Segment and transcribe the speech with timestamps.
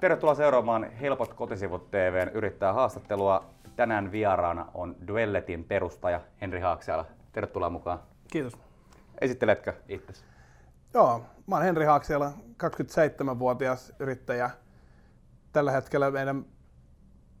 [0.00, 3.44] Tervetuloa seuraamaan Helpot kotisivut TVn yrittää haastattelua.
[3.76, 7.06] Tänään vieraana on Duelletin perustaja Henri Haaksiala.
[7.32, 7.98] Tervetuloa mukaan.
[8.32, 8.58] Kiitos.
[9.20, 10.24] Esitteletkö itsesi?
[10.94, 12.32] Joo, mä oon Henri Haaksiala,
[12.62, 14.50] 27-vuotias yrittäjä.
[15.52, 16.44] Tällä hetkellä meidän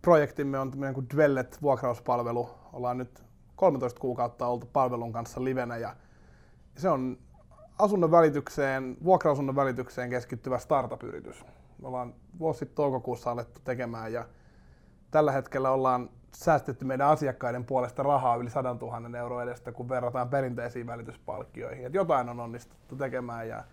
[0.02, 2.50] projektimme on tämmöinen kuin Dwellet vuokrauspalvelu.
[2.72, 3.24] Ollaan nyt
[3.56, 5.96] 13 kuukautta oltu palvelun kanssa livenä ja
[6.76, 7.18] se on
[7.78, 11.44] asunnon välitykseen, vuokrausunnon välitykseen keskittyvä startup-yritys.
[11.82, 14.24] Me ollaan vuosi sitten toukokuussa alettu tekemään ja
[15.10, 20.28] tällä hetkellä ollaan säästetty meidän asiakkaiden puolesta rahaa yli 100 000 euroa edestä, kun verrataan
[20.28, 21.86] perinteisiin välityspalkkioihin.
[21.86, 23.64] Et jotain on onnistuttu tekemään ja,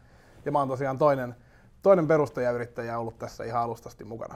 [0.46, 1.36] ja mä oon tosiaan toinen,
[1.82, 4.36] toinen perustajayrittäjä ollut tässä ihan alustasti mukana.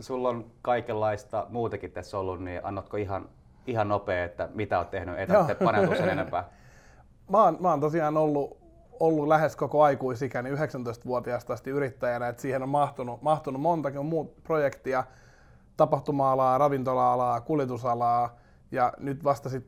[0.00, 3.28] Sulla on kaikenlaista muutakin tässä ollut, niin annatko ihan,
[3.66, 6.48] ihan nopea, että mitä oot tehnyt, ei tarvitse paneutua sen enempää?
[7.30, 8.57] Mä oon, mä oon tosiaan ollut,
[9.00, 15.04] ollut lähes koko aikuisikäni 19-vuotiaasta asti yrittäjänä, että siihen on mahtunut, mahtunut montakin muut projektia,
[15.76, 18.36] tapahtuma-alaa, ravintola-alaa, kuljetusalaa
[18.72, 19.66] ja nyt vasta sit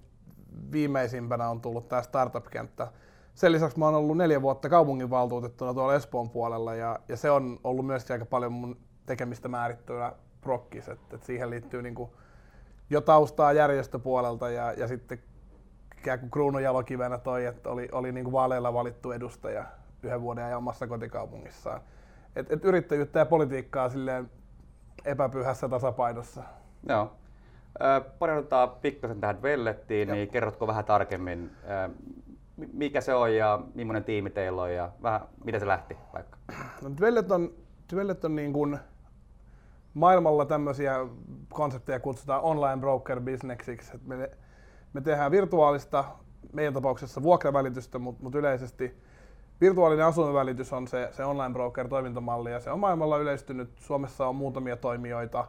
[0.72, 2.89] viimeisimpänä on tullut tämä startup-kenttä.
[3.34, 7.59] Sen lisäksi mä oon ollut neljä vuotta kaupunginvaltuutettuna tuolla Espoon puolella ja, ja se on
[7.65, 12.11] ollut myös aika paljon mun tekemistä määrittynä prokkis, että, että siihen liittyy niin kuin
[12.91, 15.22] jo taustaa järjestöpuolelta ja, ja sitten
[16.01, 19.65] ikään kuin kruununjalokivenä toi, että oli, oli niin kuin vaaleilla valittu edustaja
[20.03, 21.81] yhden vuoden ajan omassa kotikaupungissaan.
[22.37, 24.31] Et, et yrittäjyyttä ja politiikkaa silleen
[25.05, 26.43] epäpyhässä tasapainossa.
[26.89, 27.12] Joo.
[28.19, 31.51] Paneudutaan pikkasen tähän Vellettiin, niin kerrotko vähän tarkemmin,
[32.73, 36.39] mikä se on ja millainen tiimi teillä on ja vähän miten se lähti vaikka?
[36.83, 37.55] No, Dwellet on,
[37.93, 38.78] Dwellet on niin kuin
[39.95, 40.95] maailmalla tämmöisiä
[41.53, 43.93] konsepteja kutsutaan online broker businessiksi.
[44.06, 44.31] Me,
[44.93, 46.05] me tehdään virtuaalista,
[46.53, 49.03] meidän tapauksessa vuokravälitystä, mutta mut yleisesti
[49.61, 53.71] virtuaalinen asuinvälitys on se, se online broker toimintamalli ja se on maailmalla yleistynyt.
[53.77, 55.45] Suomessa on muutamia toimijoita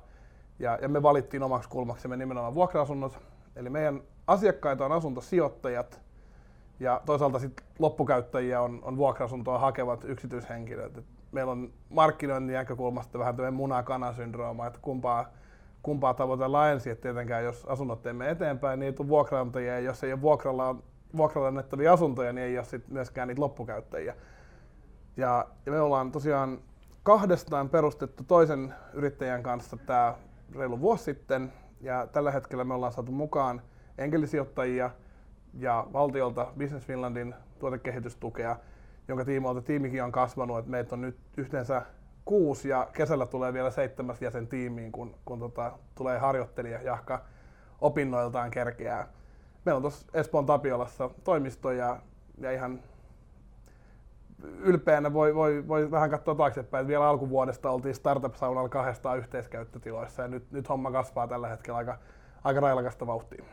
[0.60, 3.20] ja, ja me valittiin omaksi kulmaksemme nimenomaan vuokra-asunnot.
[3.56, 6.02] Eli meidän asiakkaita on asuntosijoittajat
[6.80, 10.98] ja toisaalta sit loppukäyttäjiä on, on vuokra-asuntoa hakevat yksityishenkilöt.
[10.98, 15.26] Et meillä on markkinoinnin näkökulmasta vähän tämmöinen muna-kana-syndrooma, että kumpaa,
[15.84, 20.04] kumpaa tavoitellaan ensin, että tietenkään jos asunnot teemme eteenpäin, niin ei tule vuokrantajia, ja jos
[20.04, 20.76] ei ole vuokralla,
[21.18, 24.16] vuokralla annettavia asuntoja, niin ei ole sit myöskään niitä loppukäyttäjiä.
[25.18, 26.60] Ja, ja me ollaan tosiaan
[27.04, 30.16] kahdestaan perustettu toisen yrittäjän kanssa tämä
[30.56, 33.62] reilu vuosi sitten, ja tällä hetkellä me ollaan saatu mukaan
[33.98, 34.92] enkelisijoittajia
[35.54, 38.56] ja valtiolta Business Finlandin tuotekehitystukea,
[39.08, 41.82] jonka tiimoilta tiimikin on kasvanut, että meitä on nyt yhteensä
[42.26, 47.22] kuusi ja kesällä tulee vielä seitsemäs jäsen tiimiin, kun, kun tota, tulee harjoittelija jahka
[47.82, 49.08] opinnoiltaan kerkeää.
[49.66, 52.00] Meillä on tuossa Espoon Tapiolassa toimisto ja,
[52.38, 52.80] ja ihan
[54.60, 60.52] ylpeänä voi, voi, voi vähän katsoa taaksepäin, vielä alkuvuodesta oltiin Startup-saunalla kahdestaan yhteiskäyttötiloissa ja nyt,
[60.52, 61.98] nyt homma kasvaa tällä hetkellä aika,
[62.44, 63.44] aika railakasta vauhtia.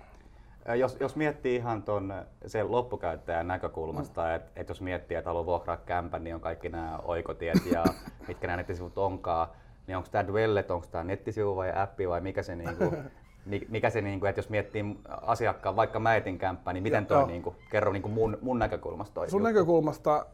[0.75, 2.15] Jos, jos miettii ihan ton
[2.47, 4.35] sen loppukäyttäjän näkökulmasta, mm.
[4.35, 7.85] että et jos miettii, että haluaa vuokraa kämpän, niin on kaikki nämä oikotiet ja
[8.29, 9.49] mitkä nämä nettisivut onkaan,
[9.87, 12.95] niin onko tämä Dwellet, onko tämä nettisivu vai appi vai mikä se niinku,
[13.69, 17.55] mikä se, niinku, että jos miettii asiakkaan, vaikka mä etin kämppää, niin miten toi, niinku,
[17.71, 19.49] kerro niinku mun, mun näkökulmasta toi Sun juttu?
[19.49, 20.27] näkökulmasta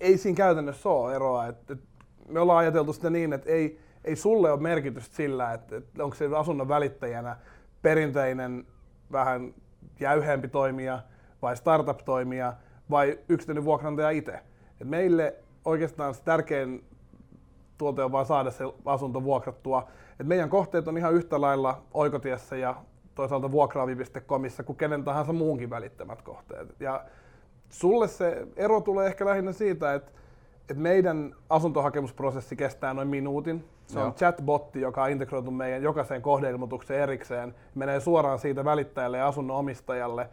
[0.00, 1.46] ei siinä käytännössä ole eroa.
[1.46, 1.76] että
[2.28, 6.16] me ollaan ajateltu sitä niin, että ei, ei sulle ole merkitystä sillä, että, että onko
[6.16, 7.36] se asunnon välittäjänä
[7.82, 8.66] perinteinen
[9.12, 9.54] vähän
[10.00, 11.02] jäyhempi toimija
[11.42, 12.52] vai startup-toimija
[12.90, 14.32] vai yksityinen vuokrantaja itse.
[14.80, 15.34] Et meille
[15.64, 16.84] oikeastaan se tärkein
[17.78, 19.88] tuote on vaan saada se asunto vuokrattua.
[20.20, 22.76] Et meidän kohteet on ihan yhtä lailla oikotiessä ja
[23.14, 26.80] toisaalta vuokraavi.comissa kuin kenen tahansa muunkin välittämät kohteet.
[26.80, 27.04] Ja
[27.68, 30.12] sulle se ero tulee ehkä lähinnä siitä, että,
[30.70, 33.64] että meidän asuntohakemusprosessi kestää noin minuutin.
[33.86, 34.12] Se on Joo.
[34.12, 37.54] chatbotti, joka on integroitu meidän jokaiseen kohdeilmoitukseen erikseen.
[37.74, 40.28] Menee suoraan siitä välittäjälle ja asunnon omistajalle.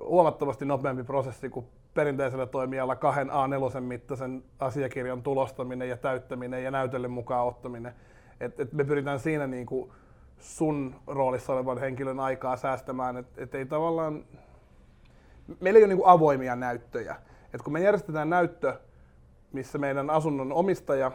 [0.00, 7.08] Huomattavasti nopeampi prosessi kuin perinteisellä toimijalla kahden A4 mittaisen asiakirjan tulostaminen ja täyttäminen ja näytölle
[7.08, 7.94] mukaan ottaminen.
[8.40, 9.90] Et, et me pyritään siinä niin kuin
[10.38, 14.24] sun roolissa olevan henkilön aikaa säästämään, että et ei tavallaan...
[15.60, 17.16] Meillä ei ole niin kuin avoimia näyttöjä.
[17.54, 18.78] Et kun me järjestetään näyttö,
[19.52, 21.12] missä meidän asunnon omistaja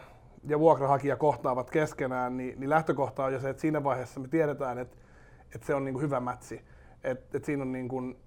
[0.47, 4.77] ja vuokrahakija kohtaavat keskenään, niin, niin lähtökohta on jo se, että siinä vaiheessa me tiedetään,
[4.77, 4.97] että,
[5.55, 6.61] että se on niin kuin hyvä mätsi.
[7.03, 8.17] Että, että siinä on niin kuin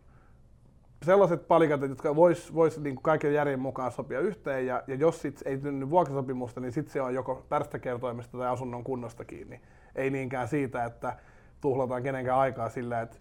[1.02, 5.42] sellaiset palikat, jotka vois, vois niin kaiken järjen mukaan sopia yhteen, ja, ja jos sit
[5.44, 9.60] ei synny vuokrasopimusta, niin sitten se on joko pärstäkertoimesta tai asunnon kunnosta kiinni.
[9.94, 11.16] Ei niinkään siitä, että
[11.60, 13.16] tuhlataan kenenkään aikaa sillä, että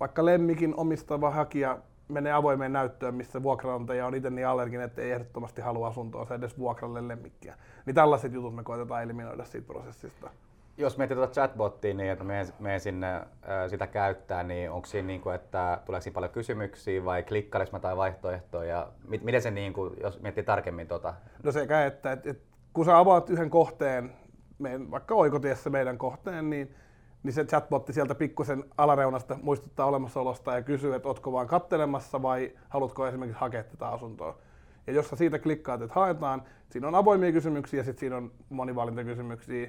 [0.00, 1.78] vaikka lemmikin omistava hakija
[2.08, 6.34] menee avoimeen näyttöön, missä vuokranantaja on itse niin allerginen, että ei ehdottomasti halua asuntoa se
[6.34, 7.54] edes vuokralle lemmikkiä.
[7.86, 10.30] Niin tällaiset jutut me koitetaan eliminoida siitä prosessista.
[10.78, 12.24] Jos miettii tuota chatbottia, niin että
[12.58, 13.24] me sinne äh,
[13.70, 17.96] sitä käyttää, niin onko siinä niin kuin, että tuleeko siinä paljon kysymyksiä vai klikkailis tai
[17.96, 18.88] vaihtoehtoja?
[19.22, 21.14] Miten se, niin kuin, jos miettii tarkemmin tota?
[21.42, 24.12] No sekä, että, että, että kun sä avaat yhden kohteen,
[24.58, 26.74] meidän, vaikka oikotiessä meidän kohteen, niin,
[27.22, 32.52] niin se chatbotti sieltä pikkusen alareunasta muistuttaa olemassaolosta ja kysyy, että ootko vaan kattelemassa vai
[32.68, 34.38] haluatko esimerkiksi hakea tätä asuntoa.
[34.86, 38.30] Ja jos sä siitä klikkaat, että haetaan, siinä on avoimia kysymyksiä ja sitten siinä on
[38.50, 39.68] monivalintakysymyksiä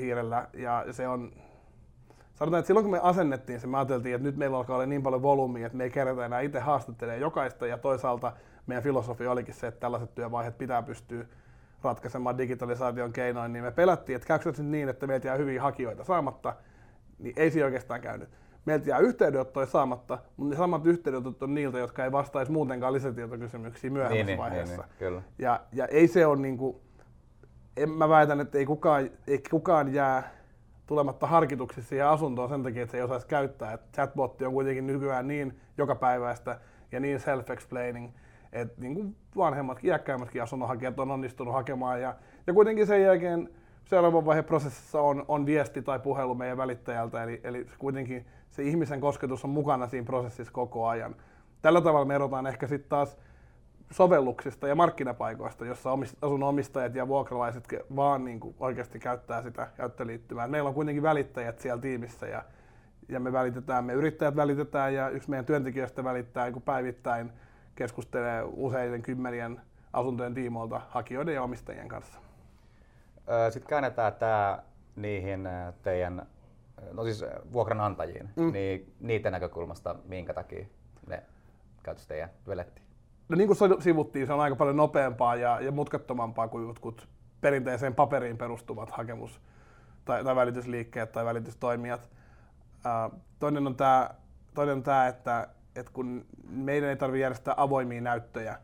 [0.00, 0.48] hiirellä.
[0.52, 1.32] Ja se on,
[2.34, 5.02] sanotaan, että silloin kun me asennettiin se, me ajateltiin, että nyt meillä alkaa olla niin
[5.02, 7.66] paljon volyymia, että me ei kerätä enää itse haastattelemaan jokaista.
[7.66, 8.32] Ja toisaalta
[8.66, 11.24] meidän filosofia olikin se, että tällaiset työvaiheet pitää pystyä
[11.82, 16.04] ratkaisemaan digitalisaation keinoin, niin me pelättiin, että käykö nyt niin, että meiltä jää hyviä hakijoita
[16.04, 16.54] saamatta,
[17.22, 18.28] niin ei se oikeastaan käynyt.
[18.64, 23.92] Meiltä jää yhteydenottoja saamatta, mutta ne samat yhteydenotot on niiltä, jotka ei vastaisi muutenkaan lisätietokysymyksiin
[23.92, 24.76] myöhemmässä niin, niin, vaiheessa.
[24.76, 25.22] Niin, niin, kyllä.
[25.38, 26.76] Ja, ja ei se ole niin kuin,
[27.76, 30.30] en mä väitän, että ei kukaan, ei kukaan jää
[30.86, 33.72] tulematta harkituksi siihen asuntoon sen takia, että se ei osaisi käyttää.
[33.72, 36.60] Et chatbotti on kuitenkin nykyään niin jokapäiväistä
[36.92, 38.08] ja niin self-explaining,
[38.52, 42.00] että niin kuin vanhemmat, iäkkäimmätkin asunnonhakijat on onnistunut hakemaan.
[42.00, 42.14] Ja,
[42.46, 43.48] ja kuitenkin sen jälkeen
[43.84, 49.00] seuraavan vaiheen prosessissa on, on viesti tai puhelu meidän välittäjältä, eli, eli kuitenkin se ihmisen
[49.00, 51.16] kosketus on mukana siinä prosessissa koko ajan.
[51.62, 53.16] Tällä tavalla me erotaan ehkä sitten taas
[53.90, 55.90] sovelluksista ja markkinapaikoista, jossa
[56.22, 60.48] asunnon omistajat ja vuokralaiset vaan niin kuin oikeasti käyttää sitä käyttöliittymää.
[60.48, 62.44] Meillä on kuitenkin välittäjät siellä tiimissä ja,
[63.08, 67.32] ja me välitetään, me yrittäjät välitetään ja yksi meidän työntekijöistä välittää kuin päivittäin
[67.74, 69.60] keskustelee useiden kymmenien
[69.92, 72.29] asuntojen tiimoilta hakijoiden ja omistajien kanssa.
[73.50, 74.62] Sitten käännetään tämä
[74.96, 75.48] niihin
[75.82, 76.26] teidän,
[76.92, 78.52] no siis vuokranantajiin, mm.
[78.52, 80.66] niin niiden näkökulmasta, minkä takia
[81.06, 81.22] ne
[81.82, 82.86] käytös teidän velettiin?
[83.28, 87.08] No niin kuin sivuttiin, se on aika paljon nopeampaa ja, ja mutkattomampaa kuin jotkut
[87.40, 89.40] perinteiseen paperiin perustuvat hakemus-
[90.04, 92.08] tai, tai välitysliikkeet tai välitystoimijat.
[93.38, 94.10] Toinen on tämä,
[94.54, 98.58] toinen on tämä että, että kun meidän ei tarvitse järjestää avoimia näyttöjä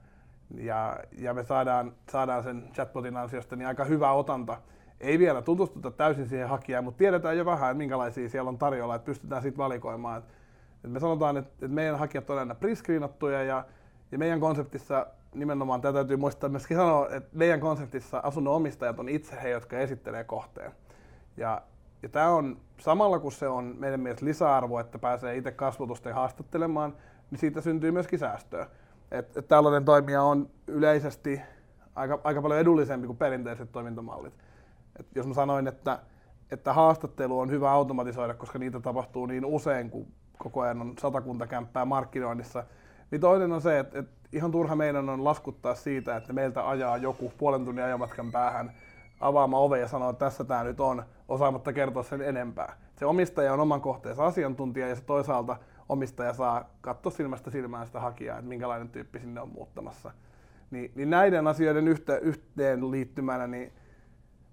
[0.55, 4.57] ja, ja me saadaan, saadaan sen chatbotin ansiosta niin aika hyvä otanta.
[5.01, 8.95] Ei vielä tutustuta täysin siihen hakijaan, mutta tiedetään jo vähän, että minkälaisia siellä on tarjolla,
[8.95, 10.23] että pystytään sitten valikoimaan.
[10.75, 13.65] Että me sanotaan, että, meidän hakijat on aina prescreenattuja ja
[14.13, 19.09] ja meidän konseptissa nimenomaan, tätä täytyy muistaa myöskin sanoa, että meidän konseptissa asunnon omistajat on
[19.09, 20.73] itse he, jotka esittelee kohteen.
[21.37, 21.63] Ja,
[22.03, 26.97] ja tämä on samalla kun se on meidän mielestä lisäarvo, että pääsee itse kasvatusten haastattelemaan,
[27.31, 28.67] niin siitä syntyy myöskin säästöä.
[29.11, 31.41] Et, et tällainen toimija on yleisesti
[31.95, 34.35] aika, aika paljon edullisempi kuin perinteiset toimintamallit.
[35.01, 35.99] Et jos mä sanoin, että,
[36.51, 40.07] että haastattelu on hyvä automatisoida, koska niitä tapahtuu niin usein, kun
[40.39, 42.65] koko ajan on satakunta kämppää markkinoinnissa,
[43.11, 46.97] niin toinen on se, että, että ihan turha meidän on laskuttaa siitä, että meiltä ajaa
[46.97, 48.73] joku puolen tunnin ajamatkan päähän
[49.21, 52.77] avaamaan ove ja sanoa, että tässä tämä nyt on, osaamatta kertoa sen enempää.
[52.97, 55.57] Se omistaja on oman kohteensa asiantuntija ja se toisaalta
[55.89, 60.11] omistaja saa katsoa silmästä silmään sitä hakijaa, että minkälainen tyyppi sinne on muuttamassa.
[60.71, 63.73] Niin, niin näiden asioiden yhteen, yhteen liittymänä niin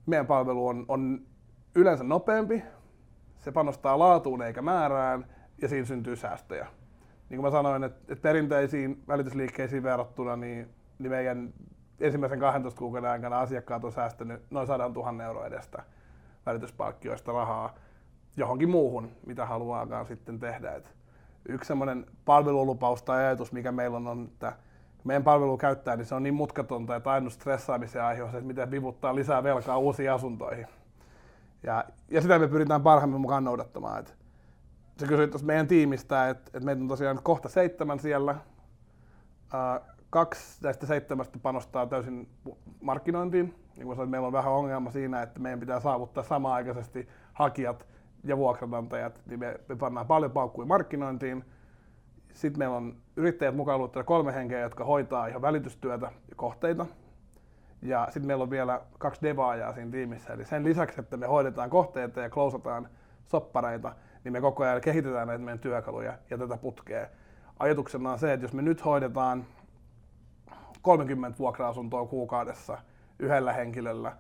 [0.06, 1.22] meidän palvelu on, on
[1.76, 2.64] yleensä nopeampi,
[3.40, 5.26] se panostaa laatuun eikä määrään
[5.62, 6.68] ja siinä syntyy säästöjä
[7.34, 10.70] niin kuin mä sanoin, että, että perinteisiin välitysliikkeisiin verrattuna, niin,
[11.00, 11.54] niin meidän
[12.00, 15.84] ensimmäisen 12 kuukauden aikana asiakkaat on säästänyt noin 100 000 euroa edestä
[16.46, 17.76] välityspalkkioista rahaa
[18.38, 20.76] johonkin muuhun, mitä haluaakaan sitten tehdä.
[20.76, 20.96] Et
[21.50, 24.54] yksi semmoinen palvelulupaus tai ajatus, mikä meillä on, on, että
[25.04, 28.48] meidän palvelu käyttää, niin se on niin mutkatonta, että ainut stressaamisen aihe on se, että
[28.48, 30.68] miten vivuttaa lisää velkaa uusiin asuntoihin.
[31.64, 34.00] Ja, ja sitä me pyritään parhaamme mukaan noudattamaan.
[34.00, 34.18] Et
[35.00, 38.32] sä kysyit tuossa meidän tiimistä, että, että meitä on tosiaan kohta seitsemän siellä.
[39.54, 42.30] Uh, kaksi näistä seitsemästä panostaa täysin
[42.82, 43.56] markkinointiin.
[43.76, 47.88] Niin kuin sanoin, meillä on vähän ongelma siinä, että meidän pitää saavuttaa samaaikaisesti hakijat
[48.24, 51.46] ja vuokranantajat, niin me, me pannaan paljon paukkuja markkinointiin.
[52.34, 56.86] Sitten meillä on yrittäjät mukaan luettuna kolme henkeä, jotka hoitaa ihan välitystyötä ja kohteita.
[57.82, 60.34] Ja sitten meillä on vielä kaksi devaajaa siinä tiimissä.
[60.34, 62.90] Eli sen lisäksi, että me hoidetaan kohteita ja klousataan
[63.26, 67.08] soppareita, niin me koko ajan kehitetään näitä meidän työkaluja ja tätä putkea.
[67.60, 69.46] Ajatuksena on se, että jos me nyt hoidetaan
[70.82, 72.78] 30 vuokra-asuntoa kuukaudessa
[73.20, 74.18] yhdellä henkilöllä,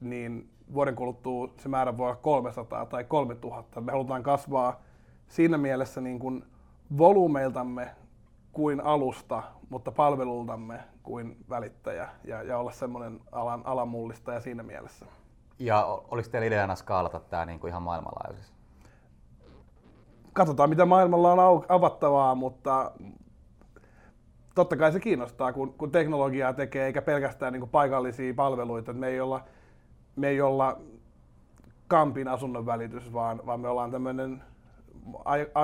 [0.00, 3.80] niin vuoden kuluttua se määrä voi olla 300 tai 3000.
[3.80, 4.80] Me halutaan kasvaa
[5.28, 6.44] siinä mielessä niin kuin
[6.98, 7.90] volyymeiltamme
[8.52, 15.06] kuin alusta, mutta palvelultamme kuin välittäjä ja, ja olla semmoinen alan, alan mullistaja siinä mielessä.
[15.58, 18.58] Ja oliko teillä ideana skaalata tämä niin kuin ihan maailmanlaajuisesti?
[20.38, 22.92] katsotaan mitä maailmalla on avattavaa, mutta
[24.54, 28.92] totta kai se kiinnostaa, kun, kun teknologiaa tekee, eikä pelkästään niin kuin paikallisia palveluita.
[28.92, 29.44] me ei olla,
[30.18, 30.80] me ei olla
[31.88, 34.42] Kampin asunnon välitys, vaan, vaan me ollaan tämmöinen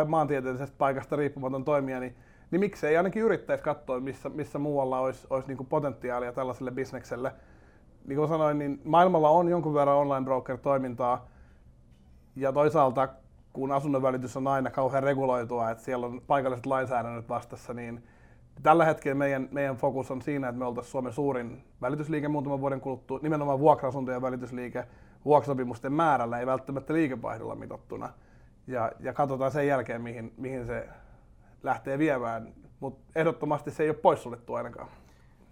[0.07, 2.17] maantieteellisestä paikasta riippumaton toimija, niin,
[2.51, 7.33] niin miksei ainakin yrittäisi katsoa, missä, missä muualla olisi, olisi niin potentiaalia tällaiselle bisnekselle.
[8.07, 11.29] Niin kuin sanoin, niin maailmalla on jonkun verran online broker-toimintaa,
[12.37, 13.09] ja toisaalta
[13.53, 18.05] kun asunnon välitys on aina kauhean reguloitua, että siellä on paikalliset lainsäädännöt vastassa, niin
[18.63, 22.81] tällä hetkellä meidän, meidän fokus on siinä, että me oltaisiin Suomen suurin välitysliike muutaman vuoden
[22.81, 24.85] kuluttua, nimenomaan vuokra-asuntojen välitysliike,
[25.25, 28.13] vuokrasopimusten määrällä, ei välttämättä liikevaihdolla mitattuna.
[28.67, 30.89] Ja, ja katsotaan sen jälkeen, mihin, mihin se
[31.63, 34.89] lähtee viemään, mutta ehdottomasti se ei ole poissuljettu ainakaan.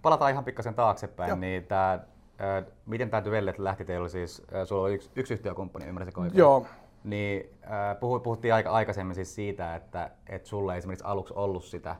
[0.01, 1.37] Palataan ihan pikkasen taaksepäin, Joo.
[1.37, 3.85] niin tää, äh, miten tämä Duvellet lähti?
[3.85, 6.39] Teillä oli siis, äh, sulla oli yksi, yksi yhtiökumppani, ymmärrätkö oikein?
[6.39, 6.65] Joo.
[7.03, 11.95] Niin äh, puhuttiin aika aikaisemmin siis siitä, että et sulle ei esimerkiksi aluksi ollut sitä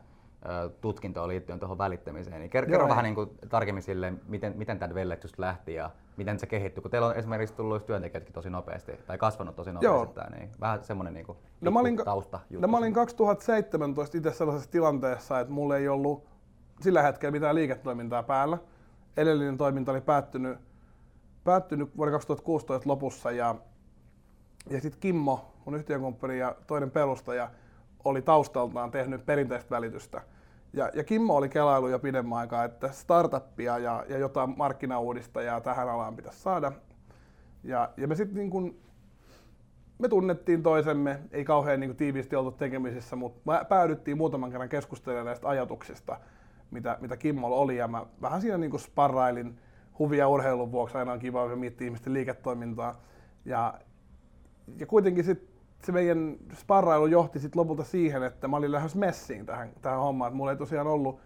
[0.82, 2.40] tutkintoa liittyen tuohon välittämiseen.
[2.40, 5.90] Niin kerro Joo, vähän niin kuin tarkemmin sille, miten, miten tämä Vellet just lähti ja
[6.18, 10.20] miten se kehittyi, kun teillä on esimerkiksi tullut työntekijätkin tosi nopeasti tai kasvanut tosi nopeasti,
[10.20, 10.30] Joo.
[10.30, 11.26] niin vähän semmoinen niin
[11.62, 16.26] no, mä olin, tausta no mä olin 2017 itse sellaisessa tilanteessa, että mulla ei ollut
[16.82, 18.58] sillä hetkellä mitään liiketoimintaa päällä.
[19.18, 20.58] Edellinen toiminta oli päättynyt,
[21.44, 23.56] päättynyt vuoden 2016 lopussa ja,
[24.70, 27.50] ja sitten Kimmo, mun yhtiökumppani ja toinen perustaja,
[28.06, 30.22] oli taustaltaan tehnyt perinteistä välitystä.
[30.74, 35.90] Ja, ja Kimmo oli kelailu jo pidemmän aikaa, että startuppia ja, ja jotain markkinauudistajaa tähän
[35.90, 36.72] alaan pitäisi saada.
[37.64, 38.76] Ja, ja me sitten niin kun,
[40.00, 45.48] me tunnettiin toisemme, ei kauhean niin tiiviisti oltu tekemisissä, mutta päädyttiin muutaman kerran keskustelemaan näistä
[45.48, 46.20] ajatuksista,
[46.72, 47.78] mitä, mitä Kimmolla oli.
[47.78, 49.60] Ja mä vähän siinä niin sparrailin
[50.00, 53.02] huvia urheilun vuoksi, aina on kiva miettiä ihmisten liiketoimintaa.
[53.46, 53.74] Ja,
[54.78, 55.53] ja kuitenkin sitten
[55.84, 60.32] se meidän sparrailu johti sitten lopulta siihen, että mä olin lähes messiin tähän, tähän hommaan.
[60.32, 61.20] Et mulla ei tosiaan ollut,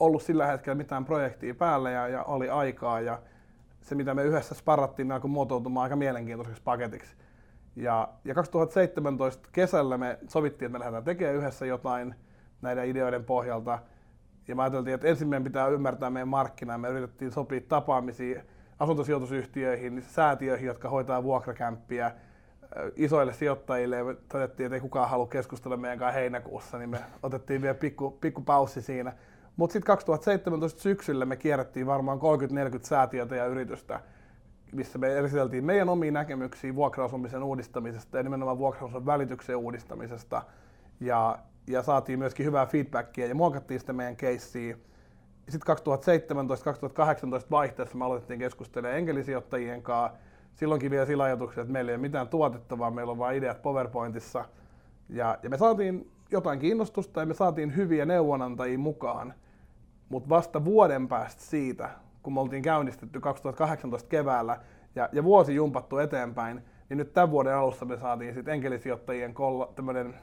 [0.00, 3.00] ollut sillä hetkellä mitään projektia päällä ja, ja oli aikaa.
[3.00, 3.22] Ja
[3.80, 7.16] se, mitä me yhdessä sparrattiin, alkoi muotoutumaan aika mielenkiintoiseksi paketiksi.
[7.76, 12.14] Ja, ja 2017 kesällä me sovittiin, että me lähdetään tekemään yhdessä jotain
[12.62, 13.78] näiden ideoiden pohjalta.
[14.48, 16.78] Ja mä ajateltiin, että ensin meidän pitää ymmärtää meidän markkinaa.
[16.78, 18.42] Me yritettiin sopia tapaamisia
[18.78, 22.12] asuntosijoitusyhtiöihin, säätiöihin, jotka hoitaa vuokrakämppiä,
[22.96, 27.62] isoille sijoittajille ja todettiin, että ei kukaan halua keskustella meidän kanssa heinäkuussa, niin me otettiin
[27.62, 29.12] vielä pikku, pikku paussi siinä.
[29.56, 32.22] Mutta sitten 2017 syksyllä me kierrettiin varmaan 30-40
[32.82, 34.00] säätiötä ja yritystä,
[34.72, 40.42] missä me esiteltiin meidän omia näkemyksiä vuokrausumisen uudistamisesta ja nimenomaan vuokrausumisen välityksen uudistamisesta.
[41.00, 44.76] Ja, ja saatiin myöskin hyvää feedbackia ja muokattiin sitä meidän keissiä.
[45.48, 45.80] Sitten 2017-2018
[47.50, 50.18] vaihteessa me aloitettiin keskustelemaan enkelisijoittajien kanssa
[50.54, 53.62] silloinkin vielä sillä ajatuksella, että meillä ei ole mitään tuotetta, vaan meillä on vain ideat
[53.62, 54.44] PowerPointissa.
[55.08, 59.34] Ja, ja me saatiin jotain kiinnostusta ja me saatiin hyviä neuvonantajia mukaan,
[60.08, 61.90] mutta vasta vuoden päästä siitä,
[62.22, 64.60] kun me oltiin käynnistetty 2018 keväällä
[64.94, 69.72] ja, ja vuosi jumpattu eteenpäin, niin nyt tämän vuoden alussa me saatiin sitten enkelisijoittajien kolla,
[69.74, 70.14] tämmöinen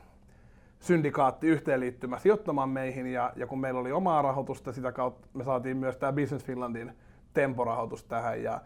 [0.80, 3.08] syndikaatti yhteenliittymä sijoittamaan meihin.
[3.08, 6.94] Ja, ja kun meillä oli omaa rahoitusta, sitä kautta me saatiin myös tämä Business Finlandin
[7.34, 8.44] temporahoitus tähän.
[8.44, 8.62] Ja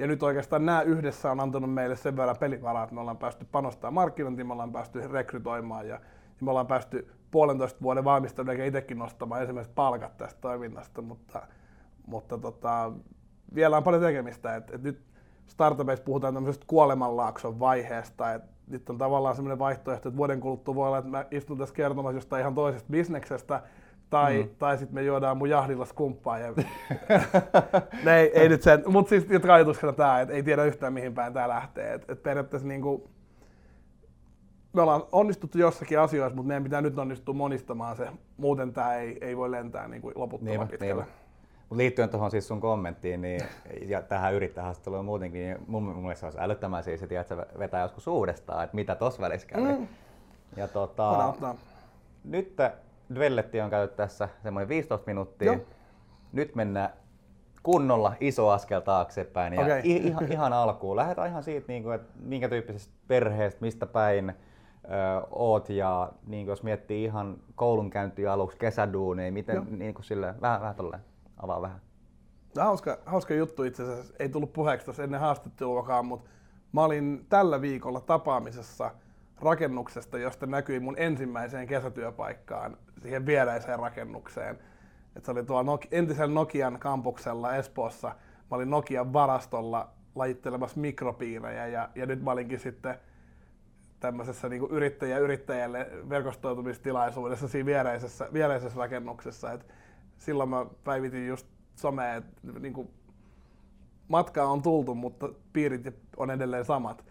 [0.00, 3.46] ja nyt oikeastaan nämä yhdessä on antanut meille sen verran pelivaraa, että me ollaan päästy
[3.52, 6.00] panostamaan markkinointiin, me ollaan päästy rekrytoimaan ja, ja
[6.40, 11.42] me ollaan päästy puolentoista vuoden valmisteluun eikä itsekin nostamaan ensimmäiset palkat tästä toiminnasta, mutta,
[12.06, 12.92] mutta tota,
[13.54, 14.56] vielä on paljon tekemistä.
[14.56, 15.02] Et, et nyt
[15.46, 20.86] startupeissa puhutaan tämmöisestä kuolemanlaakson vaiheesta, että nyt on tavallaan semmoinen vaihtoehto, että vuoden kuluttua voi
[20.86, 23.62] olla, että mä istun tässä kertomassa jostain ihan toisesta bisneksestä,
[24.10, 24.48] tai, mm.
[24.58, 26.38] tai sitten me juodaan mun jahdilla skumppaa.
[26.38, 26.52] Ja...
[28.04, 31.14] ne, ei, ei nyt sen, mutta siis jotka ajatuksena tämä, että ei tiedä yhtään mihin
[31.14, 31.94] päin tämä lähtee.
[31.94, 33.10] Et, et periaatteessa niinku,
[34.72, 38.08] me ollaan onnistuttu jossakin asioissa, mutta meidän pitää nyt onnistua monistamaan se.
[38.36, 41.02] Muuten tämä ei, ei voi lentää niinku loputtoman niin, pitkälle.
[41.02, 41.14] Niin.
[41.68, 43.40] Mut liittyen tuohon siis sun kommenttiin niin,
[43.86, 48.64] ja tähän yrittäjähaastatteluun muutenkin, niin mun, mun mielestä olisi älyttömän siis, että vetää joskus uudestaan,
[48.64, 49.78] että mitä tuossa välissä kävi.
[49.78, 49.86] Mm.
[50.56, 51.34] Ja tota,
[52.24, 52.56] nyt
[53.14, 55.52] Dvelletti on käyty tässä semmoinen 15 minuuttia.
[55.52, 55.62] Joo.
[56.32, 56.90] Nyt mennään
[57.62, 59.80] kunnolla iso askel taaksepäin ja okay.
[59.84, 60.96] ihan, ihan alkuun.
[60.96, 64.34] Lähdetään ihan siitä, niin kuin, että minkä tyyppisestä perheestä, mistä päin ö,
[65.30, 70.60] oot ja niin kuin, jos miettii ihan koulunkäyntiä aluksi, kesäduuneja, miten niin kuin sille, vähän,
[70.60, 71.02] vähän tolleen,
[71.36, 71.80] avaa vähän.
[72.58, 76.30] Hauska, hauska juttu itse asiassa, ei tullut puheeksi tuossa ennen haastatteluakaan, mutta
[76.72, 78.90] mä olin tällä viikolla tapaamisessa
[79.42, 84.58] rakennuksesta, josta näkyi mun ensimmäiseen kesätyöpaikkaan siihen viereiseen rakennukseen.
[85.16, 88.08] Et se oli tuolla Nok- entisen Nokian kampuksella Espoossa.
[88.50, 92.94] Mä olin Nokian varastolla lajittelemassa mikropiirejä ja, ja nyt mä olinkin sitten
[94.00, 99.52] tämmöisessä niin yrittäjä yrittäjälle verkostoitumistilaisuudessa siinä viereisessä, viereisessä rakennuksessa.
[99.52, 99.66] Et
[100.18, 102.90] silloin mä päivitin just someen, että niin
[104.08, 107.04] matkaa on tultu, mutta piirit on edelleen samat.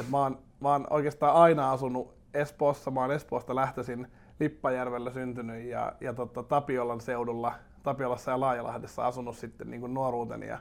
[0.00, 4.06] Et mä, oon, mä oon oikeastaan aina asunut Espoossa, mä oon Espoosta lähtöisin
[4.40, 10.58] Lippajärvellä syntynyt ja, ja tota, Tapiolan seudulla, Tapiolassa ja Laajalahdessa asunut sitten niin nuoruuteni ja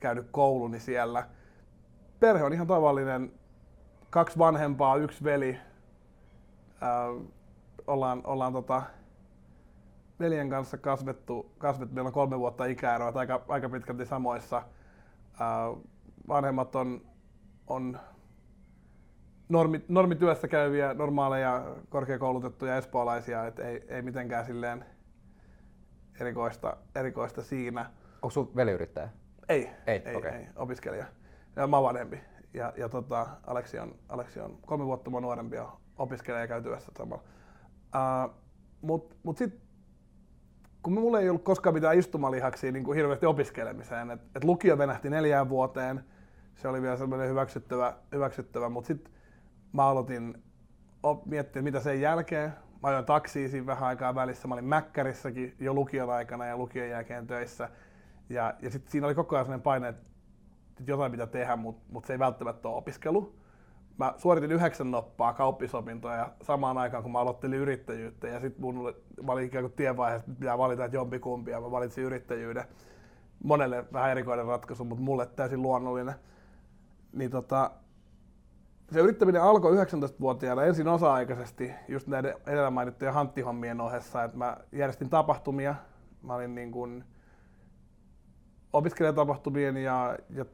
[0.00, 1.28] käynyt kouluni siellä.
[2.20, 3.32] Perhe on ihan tavallinen,
[4.10, 5.58] kaksi vanhempaa, yksi veli.
[6.82, 7.26] Äh,
[7.86, 8.82] ollaan, ollaan tota,
[10.20, 14.56] veljen kanssa kasvettu, kasvettu, meillä on kolme vuotta ikäeroa, aika, aika pitkälti samoissa.
[14.56, 15.82] Äh,
[16.28, 17.00] vanhemmat on,
[17.66, 17.98] on
[19.52, 24.84] normi, normityössä käyviä, normaaleja, korkeakoulutettuja espoolaisia, et ei, ei mitenkään silleen
[26.20, 27.90] erikoista, erikoista siinä.
[28.14, 29.08] Onko sun veliyrittäjä?
[29.48, 30.30] Ei, Ei, ei, okei.
[30.30, 31.04] ei opiskelija.
[31.56, 32.20] Ja mä oon vanhempi.
[32.54, 35.68] Ja, ja tota, Aleksi, on, Aleksi on kolme vuotta mua nuorempi ja
[35.98, 37.22] opiskelee ja käy työssä samalla.
[37.74, 38.34] Uh,
[38.82, 39.60] mut, mut sit,
[40.82, 45.10] kun mulla ei ollut koskaan mitään istumalihaksia niin kuin hirveästi opiskelemiseen, että et lukio venähti
[45.10, 46.04] neljään vuoteen,
[46.54, 49.12] se oli vielä sellainen hyväksyttävä, hyväksyttävä mutta sitten
[49.72, 50.42] mä aloitin
[51.24, 52.52] miettiä, mitä sen jälkeen.
[52.82, 54.48] Mä ajoin taksiin siinä vähän aikaa välissä.
[54.48, 57.68] Mä olin Mäkkärissäkin jo lukion aikana ja lukion jälkeen töissä.
[58.28, 60.02] Ja, ja sitten siinä oli koko ajan sellainen paine, että
[60.86, 63.34] jotain pitää tehdä, mutta mut se ei välttämättä ole opiskelu.
[63.98, 68.28] Mä suoritin yhdeksän noppaa kauppisopintoja samaan aikaan, kun mä aloittelin yrittäjyyttä.
[68.28, 71.50] Ja sitten mun mä olin ikään kuin tienvaiheessa, että pitää valita, että jompikumpi.
[71.50, 72.64] Ja mä valitsin yrittäjyyden.
[73.44, 76.14] Monelle vähän erikoinen ratkaisu, mutta mulle täysin luonnollinen.
[77.12, 77.70] Niin tota,
[78.92, 85.10] se yrittäminen alkoi 19-vuotiaana ensin osa-aikaisesti just näiden edellä mainittujen hanttihommien ohessa, että mä järjestin
[85.10, 85.74] tapahtumia.
[86.22, 87.04] Mä olin niin kuin
[88.72, 90.44] opiskelijatapahtumien ja, ja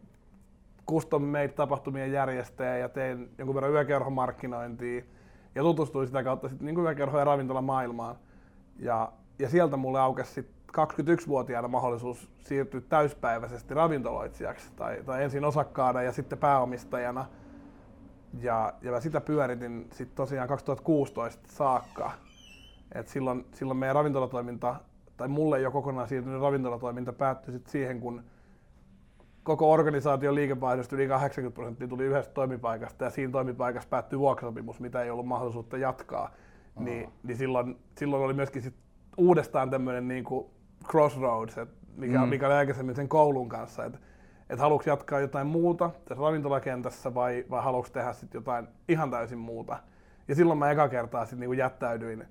[0.88, 5.02] custom made tapahtumien järjestäjä ja tein jonkun verran yökerhomarkkinointia
[5.54, 8.16] ja tutustuin sitä kautta sitten niin yökerho- ja ravintolamaailmaan.
[8.78, 16.02] Ja, ja sieltä mulle aukesi sit 21-vuotiaana mahdollisuus siirtyä täyspäiväisesti ravintoloitsijaksi tai, tai ensin osakkaana
[16.02, 17.26] ja sitten pääomistajana.
[18.40, 22.10] Ja, ja mä sitä pyöritin sitten tosiaan 2016 saakka.
[22.94, 24.74] Et silloin, silloin meidän ravintolatoiminta,
[25.16, 28.22] tai mulle jo kokonaan siirtynyt ravintolatoiminta päättyi sit siihen, kun
[29.42, 35.02] koko organisaation liikevaihdosta yli 80 prosenttia tuli yhdestä toimipaikasta ja siinä toimipaikassa päättyi vuokrasopimus, mitä
[35.02, 36.30] ei ollut mahdollisuutta jatkaa.
[36.78, 38.74] Niin, niin silloin, silloin oli myöskin sit
[39.16, 40.50] uudestaan tämmöinen niinku
[40.88, 42.28] crossroads, et mikä, Mm.
[42.28, 43.98] mikä oli aikaisemmin sen koulun kanssa, että
[44.50, 49.38] et haluatko jatkaa jotain muuta tässä ravintolakentässä vai, vai haluatko tehdä sit jotain ihan täysin
[49.38, 49.78] muuta.
[50.28, 52.24] Ja silloin mä eka kertaa sit niinku jättäydyin,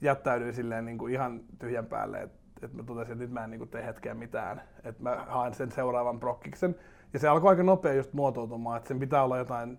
[0.00, 3.66] jättäydyin silleen niinku ihan tyhjän päälle, että et mä totesin, että nyt mä en niinku
[3.66, 6.76] tee hetkeä mitään, että mä haen sen seuraavan prokkiksen.
[7.12, 9.78] Ja se alkoi aika nopea just muotoutumaan, että sen pitää olla jotain,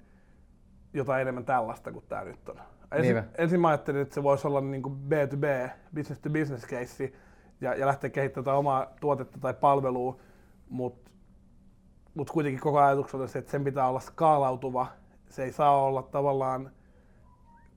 [0.93, 2.59] jotain enemmän tällaista kuin tämä nyt on.
[2.91, 3.31] Ensin, Niinpä.
[3.37, 7.13] ensin mä ajattelin, että se voisi olla niin kuin B2B, business to business case,
[7.61, 10.19] ja, ja lähteä kehittämään omaa tuotetta tai palvelua,
[10.69, 11.10] mutta
[12.15, 14.87] mut kuitenkin koko ajatuksena se, että sen pitää olla skaalautuva.
[15.29, 16.71] Se ei saa olla tavallaan,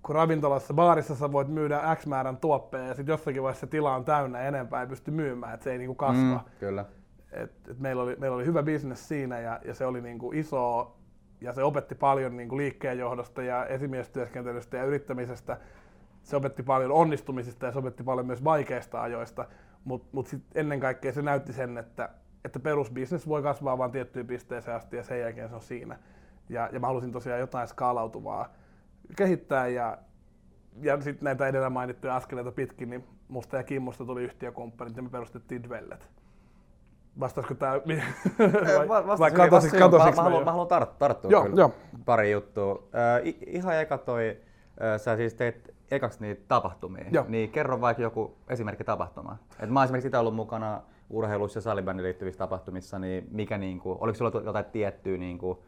[0.02, 3.94] kun ravintolassa, baarissa sä voit myydä X määrän tuoppeja ja sitten jossakin vaiheessa se tila
[3.94, 6.36] on täynnä enempää ei pysty myymään, että se ei niinku kasva.
[6.36, 6.84] Mm, kyllä.
[7.32, 10.96] Et, et meillä, oli, meillä oli hyvä bisnes siinä ja, ja se oli niinku iso
[11.40, 15.56] ja se opetti paljon niinku liikkeenjohdosta ja esimiestyöskentelystä ja yrittämisestä.
[16.22, 19.46] Se opetti paljon onnistumisista ja se opetti paljon myös vaikeista ajoista,
[19.84, 22.08] mutta mut sit ennen kaikkea se näytti sen, että,
[22.44, 25.98] että perusbisnes voi kasvaa vain tiettyyn pisteeseen asti ja sen jälkeen se on siinä.
[26.48, 28.52] Ja, ja mä halusin tosiaan jotain skaalautuvaa
[29.16, 29.98] kehittää ja,
[30.82, 35.08] ja sitten näitä edellä mainittuja askeleita pitkin, niin musta ja Kimmosta tuli yhtiökumppanit ja me
[35.08, 36.08] perustettiin Dwellet.
[37.20, 37.72] Vastaisiko tämä?
[38.88, 39.90] vai, Va- vai hyvin, katosi, vastasi hyvin.
[39.90, 41.72] katosiko mä, mä, haluan, mä haluan tar- tarttua Joo, kyllä joo.
[42.04, 42.88] pari juttua.
[42.94, 44.40] Äh, i- ihan eka toi,
[44.82, 47.24] äh, sä siis teit ekaksi niitä tapahtumia, Joo.
[47.28, 49.38] niin kerro vaikka joku esimerkki tapahtuma.
[49.60, 53.96] Et mä oon esimerkiksi itse ollut mukana urheilussa ja salibändiin liittyvissä tapahtumissa, niin mikä niinku,
[54.00, 55.62] oliko sulla jotain tiettyä niinku,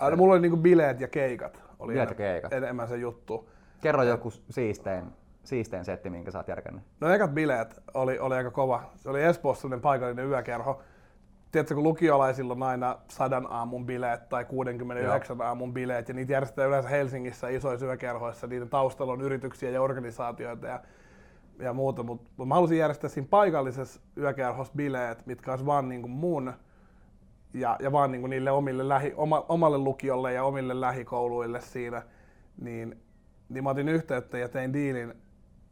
[0.00, 1.62] Ää, no, mulla oli niinku bileet ja keikat.
[1.78, 2.52] Oli Bileet ja en- keikat.
[2.52, 3.48] enemmän se juttu.
[3.80, 5.04] kerro joku siistein,
[5.44, 6.84] siistein setti, minkä sä oot järkännyt.
[7.00, 8.82] No ekat bileet oli, oli aika kova.
[8.96, 10.82] Se oli Espoossa sellainen paikallinen yökerho.
[11.52, 16.68] Tiedätkö, kun lukiolaisilla on aina sadan aamun bileet tai 69 aamun bileet, ja niitä järjestetään
[16.68, 18.46] yleensä Helsingissä isoissa yökerhoissa.
[18.46, 20.80] Niiden taustalla on yrityksiä ja organisaatioita ja,
[21.58, 26.02] ja muuta, mutta mut mä halusin järjestää siinä paikallisessa yökerhossa bileet, mitkä olisi vaan niin
[26.02, 26.52] kuin mun
[27.54, 32.02] ja, ja vaan niin kuin niille omille lähi, oma, omalle lukiolle ja omille lähikouluille siinä,
[32.60, 33.00] niin,
[33.48, 35.14] niin mä otin yhteyttä ja tein diilin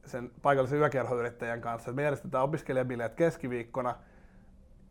[0.07, 3.95] sen paikallisen yökerhoyrittäjän kanssa, että me järjestetään opiskelijabileet keskiviikkona,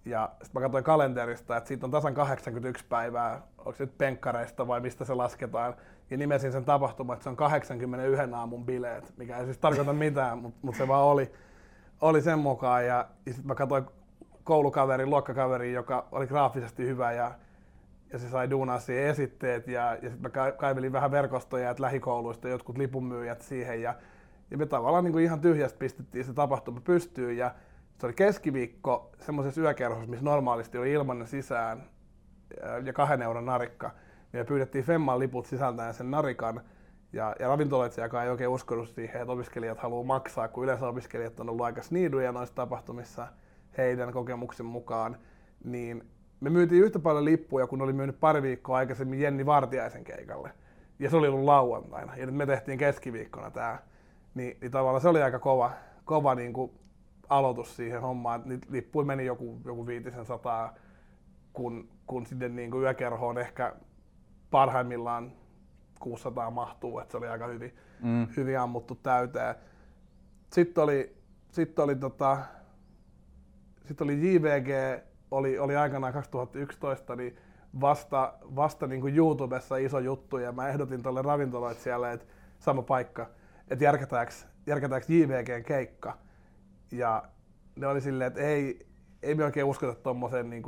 [0.05, 4.67] ja sitten mä katsoin kalenterista, että siitä on tasan 81 päivää, onko se nyt penkkareista
[4.67, 5.73] vai mistä se lasketaan,
[6.09, 10.37] ja nimesin sen tapahtuman, että se on 81 aamun bileet, mikä ei siis tarkoita mitään,
[10.37, 11.31] mutta mut se vaan oli,
[12.01, 12.85] oli sen mukaan.
[12.85, 13.85] Ja, ja sitten mä katsoin
[14.43, 17.31] koulukaverin, luokkakaverin, joka oli graafisesti hyvä ja,
[18.13, 19.67] ja se sai duunaa siihen esitteet.
[19.67, 23.81] Ja, ja sitten mä ka- kaivelin vähän verkostoja, että lähikouluista jotkut lipunmyyjät siihen.
[23.81, 23.95] Ja,
[24.51, 27.37] ja me tavallaan niin kuin ihan tyhjästä pistettiin se tapahtuma pystyyn.
[27.37, 27.51] Ja
[27.99, 31.83] se oli keskiviikko semmoisessa yökerhossa, missä normaalisti oli ilmanen sisään
[32.61, 33.87] ja, ja kahden euron narikka.
[34.33, 36.61] Niin me pyydettiin Femman liput sisältäen sen narikan
[37.13, 41.49] ja, ja ravintoloitsijakaan ei oikein uskonut siihen, että opiskelijat haluaa maksaa, kun yleensä opiskelijat on
[41.49, 43.27] ollut aika sniiduja noissa tapahtumissa
[43.77, 45.17] heidän kokemuksen mukaan.
[45.63, 46.03] Niin
[46.39, 50.51] me myytiin yhtä paljon lippuja, kun oli myynyt pari viikkoa aikaisemmin Jenni Vartiaisen keikalle.
[50.99, 52.15] Ja se oli ollut lauantaina.
[52.15, 53.79] Ja nyt me tehtiin keskiviikkona tämä.
[54.35, 55.71] Niin, niin tavallaan se oli aika kova,
[56.05, 56.71] kova niin kuin
[57.37, 58.41] aloitus siihen hommaan.
[58.45, 60.73] Niitä lippuja meni joku, joku viitisen sataa,
[61.53, 63.75] kun, kun sitten niin kuin yökerhoon ehkä
[64.51, 65.31] parhaimmillaan
[65.99, 68.27] 600 mahtuu, että se oli aika hyvin, mm.
[68.37, 69.55] hyvin ammuttu täyteen.
[70.51, 71.15] Sitten oli,
[71.51, 72.37] sitten oli, tota,
[73.85, 74.69] sitten oli JVG,
[75.31, 77.37] oli, oli aikanaan 2011, niin
[77.81, 82.25] vasta, vasta niin kuin YouTubessa iso juttu, ja mä ehdotin tuolle ravintoloitsijalle, että
[82.59, 83.29] sama paikka,
[83.67, 84.33] että järkätäänkö,
[84.67, 86.17] järkätäänkö JVGn keikka.
[86.93, 87.23] Ja
[87.75, 88.87] ne oli silleen, että ei,
[89.23, 90.63] ei me oikein uskota tuommoisen niin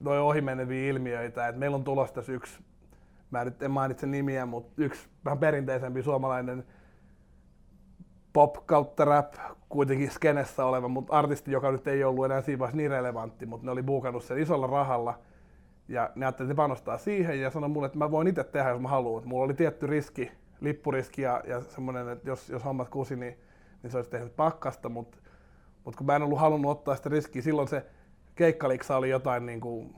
[0.00, 2.58] noin ohimeneviä ilmiöitä, että meillä on tulossa tässä yksi
[3.30, 6.64] mä nyt en mainitse nimiä, mutta yksi vähän perinteisempi suomalainen
[8.32, 9.34] pop kautta rap
[9.68, 13.66] kuitenkin skenessä oleva, mutta artisti, joka nyt ei ollut enää siinä vaiheessa niin relevantti, mutta
[13.66, 15.18] ne oli buukannut sen isolla rahalla.
[15.88, 18.80] Ja ne ajattelivat, että panostaa siihen ja sanoi mulle, että mä voin itse tehdä, jos
[18.80, 19.28] mä haluan.
[19.28, 23.38] Mulla oli tietty riski, lippuriski ja, ja semmoinen, että jos, jos hommat kusi, niin,
[23.82, 25.18] niin se olisi tehnyt pakkasta, mutta,
[25.84, 27.86] mutta kun mä en ollut halunnut ottaa sitä riskiä, silloin se
[28.34, 29.94] keikkaliksa oli jotain niin kuin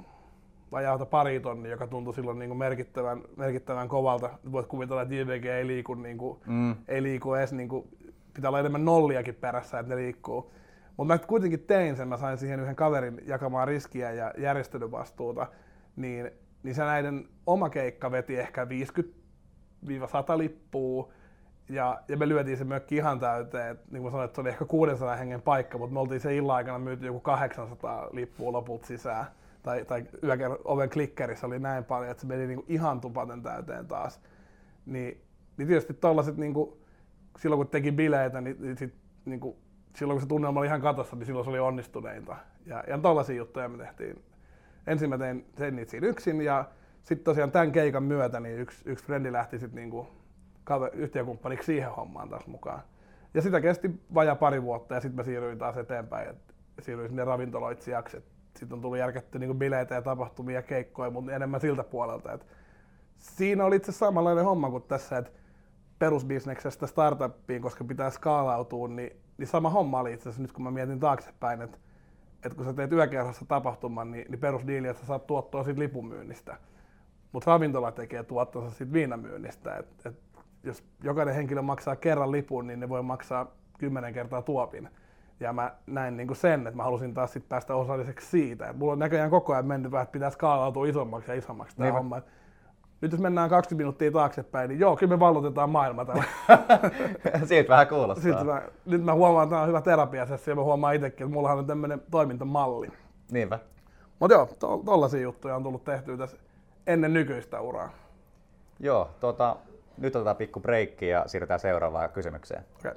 [0.73, 4.39] vajaalta pari tonni, joka tuntui silloin niin kuin merkittävän, merkittävän kovalta.
[4.53, 6.77] Voit kuvitella, että JVG ei liiku, niin kuin, mm.
[6.89, 7.89] ei liiku edes, niin kuin,
[8.35, 10.53] pitää olla enemmän nolliakin perässä, että ne liikkuu.
[10.97, 15.47] Mutta mä kuitenkin tein sen, mä sain siihen yhden kaverin jakamaan riskiä ja järjestelyvastuuta,
[15.97, 16.31] niin,
[16.63, 18.69] niin se näiden oma keikka veti ehkä 50-100
[20.39, 21.13] lippua,
[21.69, 23.71] ja, ja me lyötiin se mökki ihan täyteen.
[23.71, 26.37] Et, niin kuin sanoin, että se oli ehkä 600 hengen paikka, mutta me oltiin se
[26.37, 29.27] illan aikana myyty joku 800 lippua loput sisään
[29.63, 33.87] tai, tai yöker- oven klikkerissä oli näin paljon, että se meni niinku ihan tupaten täyteen
[33.87, 34.21] taas.
[34.87, 35.25] Niin,
[35.57, 36.81] niin tietysti tollaset, niinku,
[37.39, 39.57] silloin kun teki bileitä, niin, niin sit, niinku,
[39.95, 42.37] silloin kun se tunnelma oli ihan katossa, niin silloin se oli onnistuneinta.
[42.67, 44.25] Ja, ja tollaisia juttuja me tehtiin.
[44.87, 45.47] Ensin mä tein,
[45.87, 46.65] siinä yksin ja
[47.03, 50.09] sitten tosiaan tämän keikan myötä niin yksi, yksi frendi lähti sitten niinku
[50.93, 52.83] yhtiökumppaniksi siihen hommaan taas mukaan.
[53.35, 57.25] Ja sitä kesti vajaa pari vuotta ja sitten mä siirryin taas eteenpäin, että siirryin sinne
[57.25, 58.23] ravintoloitsijaksi
[58.59, 62.33] sitten on tullut järkätty niin bileitä ja tapahtumia ja keikkoja, mutta enemmän siltä puolelta.
[62.33, 62.47] Et
[63.17, 65.31] siinä oli itse samanlainen homma kuin tässä, että
[65.99, 70.71] perusbisneksestä startuppiin, koska pitää skaalautua, niin, niin sama homma oli itse asiassa nyt kun mä
[70.71, 71.79] mietin taaksepäin, että,
[72.45, 76.59] että kun sä teet yökerhossa tapahtuman, niin, niin perusdiili, että sä saat tuottoa siitä lipunmyynnistä.
[77.33, 79.77] Mutta ravintola tekee tuottonsa siitä viinamyynnistä.
[79.77, 80.15] Et, et
[80.67, 83.47] jos jokainen henkilö maksaa kerran lipun, niin ne voi maksaa
[83.79, 84.89] kymmenen kertaa tuopin.
[85.41, 88.69] Ja mä näin niin kuin sen, että mä halusin taas sit päästä osalliseksi siitä.
[88.69, 91.93] Et mulla on näköjään koko ajan mennyt vähän, että pitää skaalautua isommaksi ja isommaksi tämä
[91.93, 92.21] homma.
[93.01, 96.25] Nyt jos mennään 20 minuuttia taaksepäin, niin joo, kyllä me vallotetaan maailma tällä.
[97.49, 98.23] Siitä vähän kuulostaa.
[98.23, 101.35] Siitä mä, nyt mä huomaan, että tämä on hyvä terapiasessio ja mä huomaan itsekin, että
[101.35, 102.89] mullahan on tämmöinen toimintamalli.
[103.31, 103.59] Niinpä.
[104.19, 106.37] Mutta joo, to, tollaisia juttuja on tullut tehtyä tässä
[106.87, 107.91] ennen nykyistä uraa.
[108.81, 109.57] Joo, tota,
[109.99, 112.65] nyt otetaan pikku breikki ja siirrytään seuraavaan kysymykseen.
[112.79, 112.95] Okay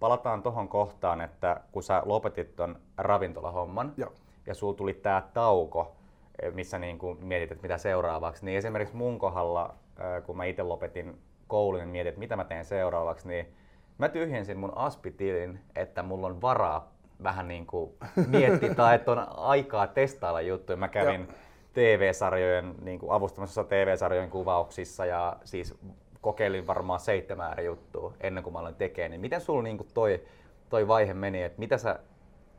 [0.00, 4.12] palataan tuohon kohtaan, että kun sä lopetit ton ravintolahomman Joo.
[4.46, 5.96] ja sulla tuli tää tauko,
[6.42, 10.44] eh, missä niin kuin mietit, että mitä seuraavaksi, niin esimerkiksi mun kohdalla, eh, kun mä
[10.44, 13.54] itse lopetin koulun ja niin mietin, että mitä mä teen seuraavaksi, niin
[13.98, 17.90] mä tyhjensin mun aspitilin, että mulla on varaa vähän niin kuin
[18.26, 20.76] miettiä tai että on aikaa testailla juttuja.
[20.76, 21.28] Mä kävin
[21.72, 25.74] TV-sarjojen, niin kuin avustamassa TV-sarjojen kuvauksissa ja siis
[26.20, 30.22] kokeilin varmaan seitsemän eri juttua ennen kuin mä aloin tekemään, niin miten sulla niin toi,
[30.68, 31.98] toi vaihe meni, että mitä sä,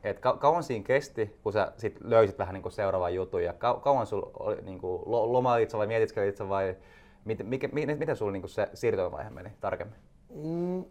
[0.04, 3.80] et ka- kauan siinä kesti, kun sä sit löysit vähän niin seuraavan jutun ja ka-
[3.80, 6.76] kauan sulla oli niin lomailit vai mietiskelit vai
[7.24, 9.96] mit, mikä, miten, miten sulla niin se siirtymävaihe meni tarkemmin?
[10.34, 10.84] Mm.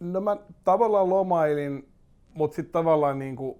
[0.00, 1.88] No mä tavallaan lomailin,
[2.34, 3.58] mutta sitten tavallaan niin kuin,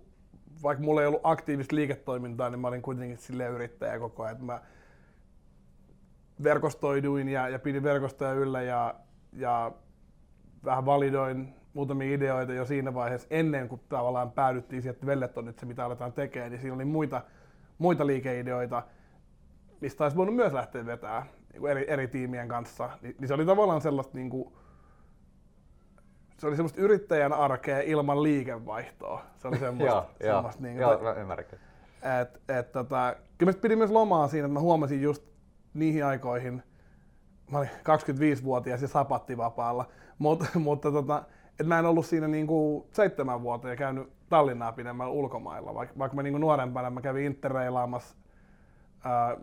[0.63, 4.45] vaikka mulla ei ollut aktiivista liiketoimintaa, niin mä olin kuitenkin sille yrittäjä koko ajan.
[4.45, 4.61] Mä,
[6.43, 8.95] verkostoiduin ja, ja pidin verkostoja yllä ja,
[9.33, 9.73] ja
[10.65, 15.45] vähän validoin muutamia ideoita jo siinä vaiheessa ennen kuin tavallaan päädyttiin siihen, että vellet on
[15.45, 17.23] nyt se, mitä aletaan tekemään, niin siinä oli muita,
[17.79, 18.83] muita liikeideoita,
[19.81, 21.23] mistä olisi voinut myös lähteä vetämään
[21.53, 22.91] niin eri, eri tiimien kanssa.
[23.03, 24.55] Ni, niin se oli tavallaan sellaista niin kuin,
[26.39, 29.23] se oli semmoista yrittäjän arkea ilman liikevaihtoa.
[29.39, 29.95] Se oli semmoista.
[29.95, 31.47] joo, semmoista joo, niin, joo, mä ymmärrän.
[32.23, 35.25] Et, et, tota, kyllä mä pidin myös lomaa siinä, että mä huomasin just
[35.79, 36.63] niihin aikoihin,
[37.51, 41.23] mä olin 25-vuotias ja sapattivapaalla, Mut, mutta tota,
[41.61, 46.17] et mä en ollut siinä niinku seitsemän vuotta ja käynyt Tallinnaa pidemmällä ulkomailla, vaikka, vaikka
[46.17, 48.17] mä niinku nuorempana mä kävin interreilaamassa
[49.05, 49.37] ää,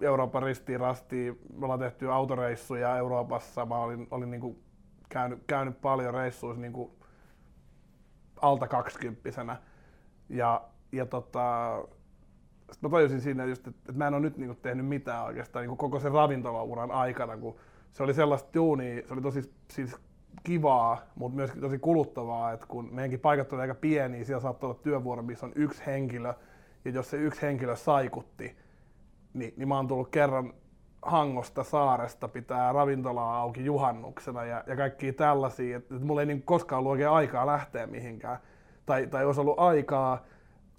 [0.00, 4.58] Euroopan ristiin rastiin, me ollaan tehty autoreissuja Euroopassa, mä olin, olin niinku
[5.08, 6.98] käynyt, käynyt paljon reissuissa niinku
[8.42, 9.56] alta kaksikymppisenä.
[10.28, 11.78] Ja, ja tota,
[12.72, 15.62] sit mä tajusin siinä just, että, että mä en ole nyt niinku tehnyt mitään oikeastaan
[15.62, 17.56] niinku koko sen ravintolauran aikana, kun
[17.92, 19.96] se oli sellaista duunia, se oli tosi siis
[20.44, 24.80] kivaa, mutta myös tosi kuluttavaa, että kun meidänkin paikat oli aika pieniä, siellä saattoi olla
[24.82, 26.34] työvuoro, missä on yksi henkilö,
[26.84, 28.56] ja jos se yksi henkilö saikutti,
[29.34, 30.52] niin, niin mä oon tullut kerran
[31.02, 36.42] Hangosta saaresta pitää ravintolaa auki juhannuksena ja, ja kaikkia tällaisia, että, että mulla ei niin
[36.42, 38.38] koskaan ollut oikein aikaa lähteä mihinkään.
[38.86, 40.24] Tai, tai olisi ollut aikaa,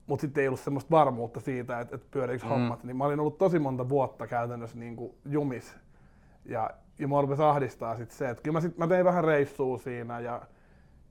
[0.07, 2.49] mutta sitten ei ollut semmoista varmuutta siitä, että, että pyöriikö mm.
[2.49, 2.83] hommat.
[2.83, 5.77] Niin mä olin ollut tosi monta vuotta käytännössä niin kuin jumis.
[6.45, 9.77] Ja, ja mua rupesi ahdistaa sit se, että kyllä mä, sit, mä tein vähän reissua
[9.77, 10.41] siinä ja,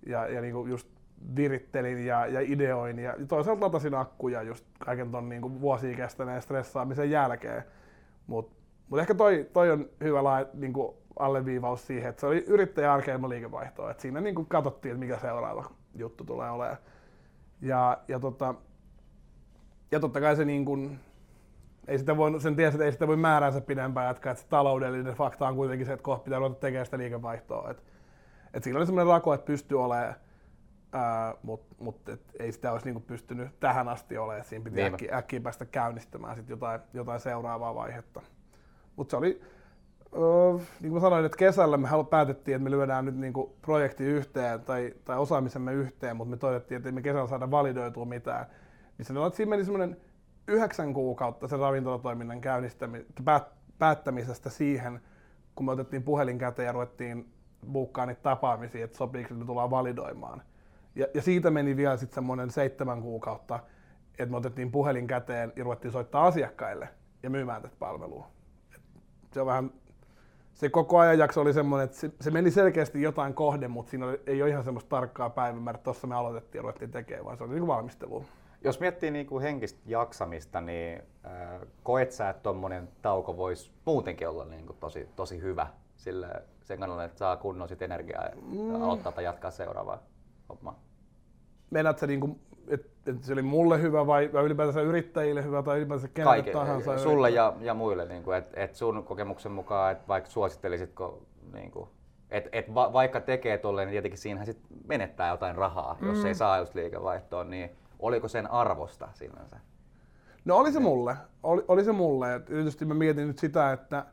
[0.07, 0.89] ja, ja niin kuin just
[1.37, 6.43] virittelin ja, ja ideoin ja toisaalta latasin akkuja just kaiken ton niin kuin vuosia kestäneen
[6.43, 7.65] stressaamisen jälkeen.
[8.27, 8.57] Mutta
[8.89, 12.93] mut ehkä toi, toi on hyvä lai, niin kuin alleviivaus siihen, että se oli yrittäjä
[12.93, 13.91] arkeen liikevaihtoa.
[13.91, 16.79] Et siinä niin kuin katsottiin, että mikä seuraava juttu tulee olemaan.
[17.61, 18.55] Ja, ja, tota,
[19.91, 21.01] ja totta kai se niin kuin,
[21.89, 25.15] ei sitä voi, sen tiesi, että ei sitä voi määränsä pidempään jatkaa, että se taloudellinen
[25.15, 27.71] fakta on kuitenkin se, että kohta pitää ruveta tekemään sitä liikevaihtoa.
[27.71, 27.85] Et,
[28.55, 30.15] et siinä oli semmoinen rako, että pystyy olemaan
[31.43, 34.93] mutta mut, et ei sitä olisi niinku pystynyt tähän asti olemaan, että siinä piti niin.
[34.93, 38.23] äkkiä, äkkiä päästä käynnistämään sit jotain, jotain seuraavaa vaihetta.
[38.97, 39.43] Mutta se oli,
[40.15, 44.61] öö, niin kuin sanoin, että kesällä me päätettiin, että me lyödään nyt niinku projekti yhteen
[44.61, 48.47] tai, tai osaamisemme yhteen, mutta me toivottiin, että ei me kesällä saada validoitua mitään.
[48.99, 49.97] Niin se, siinä meni semmoinen
[50.49, 52.41] yhdeksän kuukautta sen ravintolatoiminnan
[53.25, 53.47] päät,
[53.79, 55.01] päättämisestä siihen,
[55.55, 57.33] kun me otettiin puhelin käteen ja ruvettiin
[57.73, 60.43] buukkaan niitä tapaamisia, että sopiiko me tullaan validoimaan.
[60.95, 63.61] Ja, ja siitä meni vielä sitten semmoinen seitsemän kuukautta,
[64.19, 66.89] että me otettiin puhelin käteen ja ruvettiin soittaa asiakkaille
[67.23, 68.27] ja myymään tätä palvelua.
[68.75, 68.83] Et
[69.33, 69.71] se on vähän,
[70.55, 74.07] se koko ajan jakso oli semmoinen, että se, se meni selkeästi jotain kohde, mutta siinä
[74.07, 77.37] oli, ei ole ihan semmoista tarkkaa päivämäärää, että tuossa me aloitettiin ja ruvettiin tekemään, vaan
[77.37, 78.25] se oli niin valmistelu.
[78.65, 84.29] Jos miettii niin kuin henkistä jaksamista, niin äh, koet sä, että tuommoinen tauko voisi muutenkin
[84.29, 86.29] olla niin kuin tosi, tosi hyvä sille,
[86.63, 88.83] sen kannalta, että saa kunnon sit energiaa ja mm.
[88.83, 90.03] aloittaa tai jatkaa seuraavaa
[90.49, 90.81] hommaa?
[91.71, 95.79] Meinaat sä, niin että et se oli mulle hyvä vai, vai ylipäätänsä yrittäjille hyvä tai
[95.79, 96.99] ylipäätänsä kenelle Kaike, tahansa?
[96.99, 101.23] Sulle ja, ja muille, niin kuin, että et sun kokemuksen mukaan, että vaikka suosittelisitko
[101.53, 101.89] niin kuin,
[102.31, 106.09] et, et va, vaikka tekee tolleen, niin tietenkin siinähän sit menettää jotain rahaa, mm.
[106.09, 107.71] jos ei saa just liikevaihtoa, niin
[108.05, 109.61] oliko sen arvosta sinänsä?
[110.45, 111.17] No oli se mulle.
[111.43, 112.35] Oli, oli se mulle.
[112.35, 114.07] Et tietysti mä mietin nyt sitä, että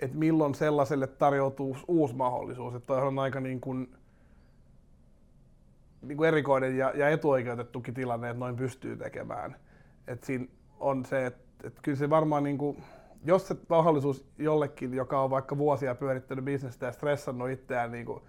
[0.00, 2.74] et milloin sellaiselle tarjoutuu uusi mahdollisuus.
[2.74, 3.94] Että on aika niin kuin,
[6.02, 9.56] niin kuin erikoinen ja, ja etuoikeutettukin tilanne, että noin pystyy tekemään.
[10.06, 10.46] Et siinä
[10.80, 12.82] on se, että, että kyllä se varmaan, niin kuin,
[13.24, 18.22] jos se mahdollisuus jollekin, joka on vaikka vuosia pyörittänyt bisnestä ja stressannut itseään niin kuin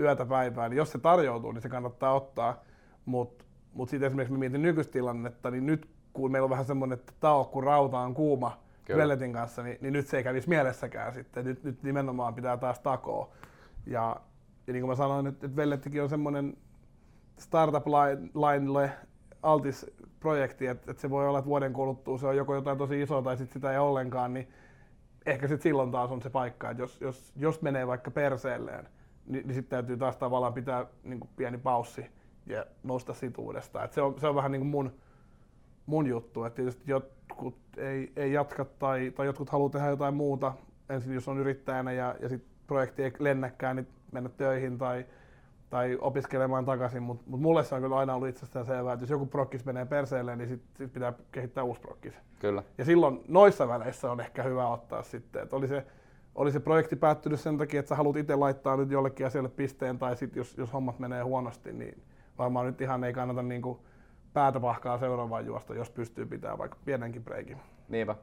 [0.00, 2.64] yötä päivää, niin jos se tarjoutuu, niin se kannattaa ottaa.
[3.04, 7.12] Mutta mut sitten esimerkiksi mä mietin nykyistilannetta, niin nyt kun meillä on vähän semmoinen, että
[7.20, 11.44] tao kun rauta on kuuma Velletin kanssa, niin, niin nyt se ei kävisi mielessäkään sitten.
[11.44, 13.32] Nyt, nyt nimenomaan pitää taas takoa.
[13.86, 14.16] Ja,
[14.66, 16.56] ja niin kuin mä sanoin, että, että Vellettikin on semmoinen
[17.38, 18.90] startup-lainille
[19.42, 19.86] altis
[20.20, 23.22] projekti, että, että se voi olla, että vuoden kuluttua se on joko jotain tosi isoa
[23.22, 24.48] tai sitten sitä ei ollenkaan, niin
[25.26, 28.88] ehkä sitten silloin taas on se paikka, että jos, jos, jos menee vaikka perseelleen,
[29.26, 32.06] niin, niin sitten täytyy taas tavallaan pitää niin kuin pieni paussi
[32.46, 33.84] ja nousta sit uudestaan.
[33.84, 34.92] Et se, on, se on vähän niin kuin mun,
[35.86, 40.52] mun juttu, että tietysti jotkut ei, ei jatka tai, tai jotkut haluaa tehdä jotain muuta,
[40.88, 45.06] ensin jos on yrittäjänä ja, ja sitten projekti ei lennäkään, niin mennä töihin tai
[45.72, 49.10] tai opiskelemaan takaisin, mutta mut mulle se on kyllä aina ollut itsestään selvää, että jos
[49.10, 52.14] joku prokkis menee perseelle, niin sitten sit pitää kehittää uusi prokkis.
[52.40, 52.62] Kyllä.
[52.78, 55.86] Ja silloin noissa väleissä on ehkä hyvä ottaa sitten, että oli se,
[56.34, 59.98] oli se projekti päättynyt sen takia, että sä haluat itse laittaa nyt jollekin asialle pisteen,
[59.98, 62.02] tai sitten jos, jos hommat menee huonosti, niin
[62.38, 63.84] varmaan nyt ihan ei kannata niinku
[64.32, 67.58] päätä pahkaa seuraavaan juosta, jos pystyy pitämään vaikka pienenkin breikin.
[67.88, 68.14] Niinpä.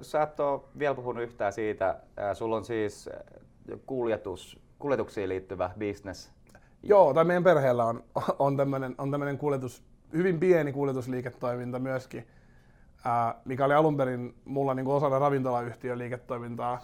[0.00, 2.00] Sä et ole vielä puhunut yhtään siitä.
[2.34, 3.10] Sulla on siis
[3.86, 6.32] kuljetus, kuljetuksiin liittyvä business
[6.82, 8.04] Joo, tai meidän perheellä on,
[8.38, 12.26] on tämmöinen on tämmönen kuljetus, hyvin pieni kuljetusliiketoiminta myöskin,
[13.44, 16.80] mikä oli alun perin mulla niin osana ravintolayhtiön liiketoimintaa.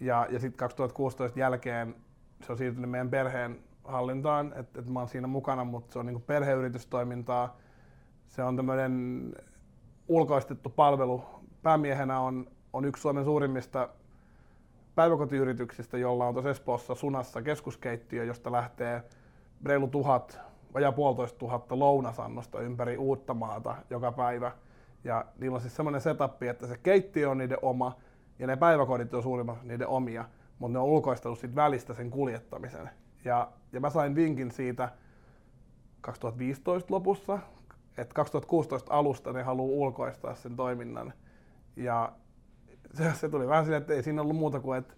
[0.00, 1.94] Ja, ja sitten 2016 jälkeen
[2.46, 3.58] se on siirtynyt meidän perheen
[3.90, 7.56] hallintaan, että et mä oon siinä mukana, mutta se on niinku perheyritystoimintaa.
[8.28, 9.22] Se on tämmöinen
[10.08, 11.24] ulkoistettu palvelu.
[11.62, 13.88] Päämiehenä on, on yksi Suomen suurimmista
[14.94, 19.02] päiväkotiyrityksistä, jolla on tuossa Espoossa Sunassa keskuskeittiö, josta lähtee
[19.64, 20.40] reilu tuhat,
[20.74, 24.52] vajaa puolitoista tuhatta lounasannosta ympäri uutta maata joka päivä.
[25.04, 27.96] Ja niillä on siis semmoinen setup, että se keittiö on niiden oma
[28.38, 30.24] ja ne päiväkodit on suurimmat niiden omia,
[30.58, 32.90] mutta ne on ulkoistanut siitä välistä sen kuljettamisen.
[33.24, 34.88] Ja, ja mä sain vinkin siitä
[36.00, 37.38] 2015 lopussa,
[37.98, 41.12] että 2016 alusta ne haluaa ulkoistaa sen toiminnan.
[41.76, 42.12] Ja
[42.94, 44.94] se, se tuli vähän silleen, että ei siinä ollut muuta kuin, että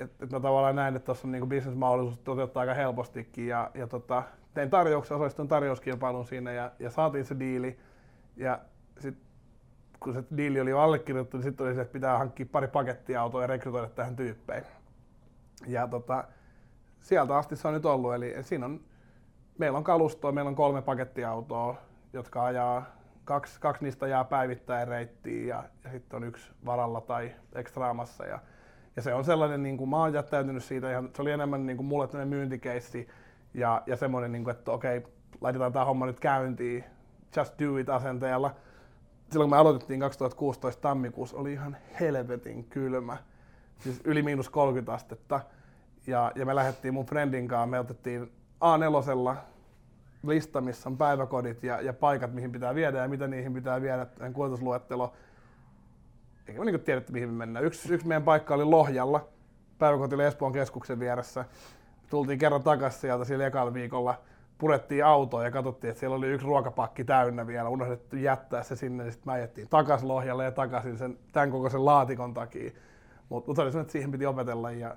[0.00, 3.46] että et mä tavallaan näin, että tuossa on niinku bisnesmahdollisuus toteuttaa aika helpostikin.
[3.46, 4.22] Ja, ja tota,
[4.54, 7.78] tein tarjouksen, osallistuin tarjouskilpailun siinä ja, ja saatiin se diili.
[8.36, 8.60] Ja
[8.98, 9.26] sitten
[10.00, 13.40] kun se diili oli jo allekirjoittu, niin sitten oli se, että pitää hankkia pari pakettiautoa
[13.40, 14.70] ja rekrytoida tähän tyyppeihin.
[15.66, 16.24] Ja tota,
[17.00, 18.14] sieltä asti se on nyt ollut.
[18.14, 18.80] Eli siinä on,
[19.58, 21.76] meillä on kalustoa, meillä on kolme pakettiautoa,
[22.12, 22.84] jotka ajaa,
[23.24, 28.24] kaksi, kaksi niistä jää päivittäin reittiin ja, ja sitten on yksi varalla tai ekstraamassa.
[28.24, 28.38] Ja,
[28.96, 31.76] ja se on sellainen, niin kuin mä oon jättäytynyt siitä, ihan, se oli enemmän niin
[31.76, 33.08] kuin mulle tämmöinen myyntikeissi
[33.54, 35.02] ja, ja semmoinen, niin kuin, että okei,
[35.40, 36.84] laitetaan tämä homma nyt käyntiin,
[37.36, 38.54] just do it asenteella.
[39.30, 43.16] Silloin kun me aloitettiin 2016 tammikuussa, oli ihan helvetin kylmä,
[43.78, 45.40] siis yli miinus 30 astetta.
[46.06, 49.36] Ja, ja me lähdettiin mun friendin kanssa, me otettiin A4
[50.26, 54.06] lista, missä on päiväkodit ja, ja paikat, mihin pitää viedä ja mitä niihin pitää viedä,
[54.32, 55.12] kuljetusluettelo
[56.48, 57.64] eikä me niin tiedetty, mihin me mennään.
[57.64, 59.28] Yksi, yksi meidän paikka oli Lohjalla,
[59.78, 61.44] päiväkoti Espoon keskuksen vieressä.
[62.10, 64.20] Tultiin kerran takaisin sieltä sillä ekalla viikolla,
[64.58, 69.02] purettiin autoa ja katsottiin, että siellä oli yksi ruokapakki täynnä vielä, unohdettu jättää se sinne,
[69.02, 72.70] niin sitten mä ajettiin takaisin Lohjalle ja takaisin sen, tämän kokoisen laatikon takia.
[73.28, 74.96] Mutta mut oli että siihen piti opetella ja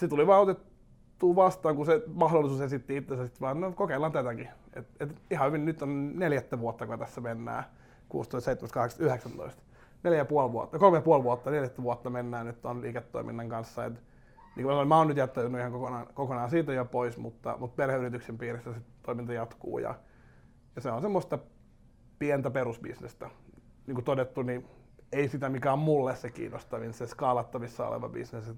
[0.00, 4.48] se tuli vaan otettua vastaan, kun se mahdollisuus esitti itsensä, sitten vaan no kokeillaan tätäkin.
[4.74, 7.64] Et, et ihan hyvin nyt on neljättä vuotta, kun tässä mennään
[8.08, 9.62] 16, 17, 18, 19.
[10.02, 13.84] Neljä ja puoli vuotta, kolme ja puoli vuotta, neljättä vuotta mennään nyt on liiketoiminnan kanssa.
[13.84, 13.92] Et,
[14.56, 17.76] niin kuin sanoin, mä oon nyt jättänyt ihan kokonaan, kokonaan siitä jo pois, mutta, mutta
[17.76, 19.94] perheyrityksen piirissä se toiminta jatkuu ja,
[20.76, 21.38] ja se on semmoista
[22.18, 23.30] pientä perusbisnestä.
[23.86, 24.66] Niin kuin todettu, niin
[25.12, 28.54] ei sitä mikä on mulle se kiinnostavin, se skaalattavissa oleva bisnes.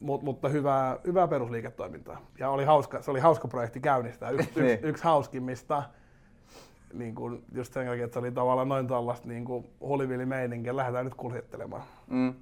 [0.00, 2.20] Mut, mutta hyvää, hyvää perusliiketoimintaa.
[2.38, 4.30] Ja oli hauska, se oli hauska projekti käynnistää.
[4.30, 4.78] Yksi, yksi, niin.
[4.82, 5.82] yksi hauskimmista
[6.92, 9.44] niin kuin, just sen jälkeen, että se oli tavallaan noin tällaista niin
[9.80, 11.82] hulivillimeininkiä, lähdetään nyt kuljettelemaan.
[12.06, 12.34] Mm.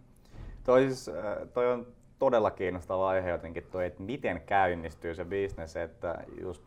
[0.64, 1.87] Toi, siis, äh, toi on
[2.19, 6.62] todella kiinnostava aihe jotenkin toi, että miten käynnistyy se bisnes, että just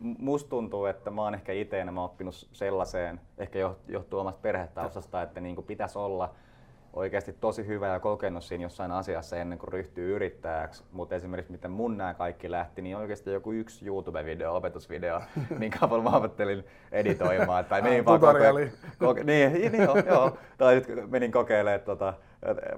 [0.00, 5.40] musta tuntuu, että mä oon ehkä itse enemmän oppinut sellaiseen, ehkä johtuu omasta perhetaustasta, että
[5.40, 6.34] niin kuin pitäisi olla
[6.94, 10.84] oikeasti tosi hyvä ja kokenut siinä jossain asiassa ennen kuin ryhtyy yrittäjäksi.
[10.92, 15.20] Mutta esimerkiksi miten mun nämä kaikki lähti, niin oikeasti joku yksi YouTube-video, opetusvideo,
[15.58, 17.64] minkä paljon mä opettelin editoimaan.
[17.64, 20.38] Tai menin vaan koke- koke- niin, niin, joo, joo.
[20.58, 22.14] Tai sitten menin kokeilemaan tota,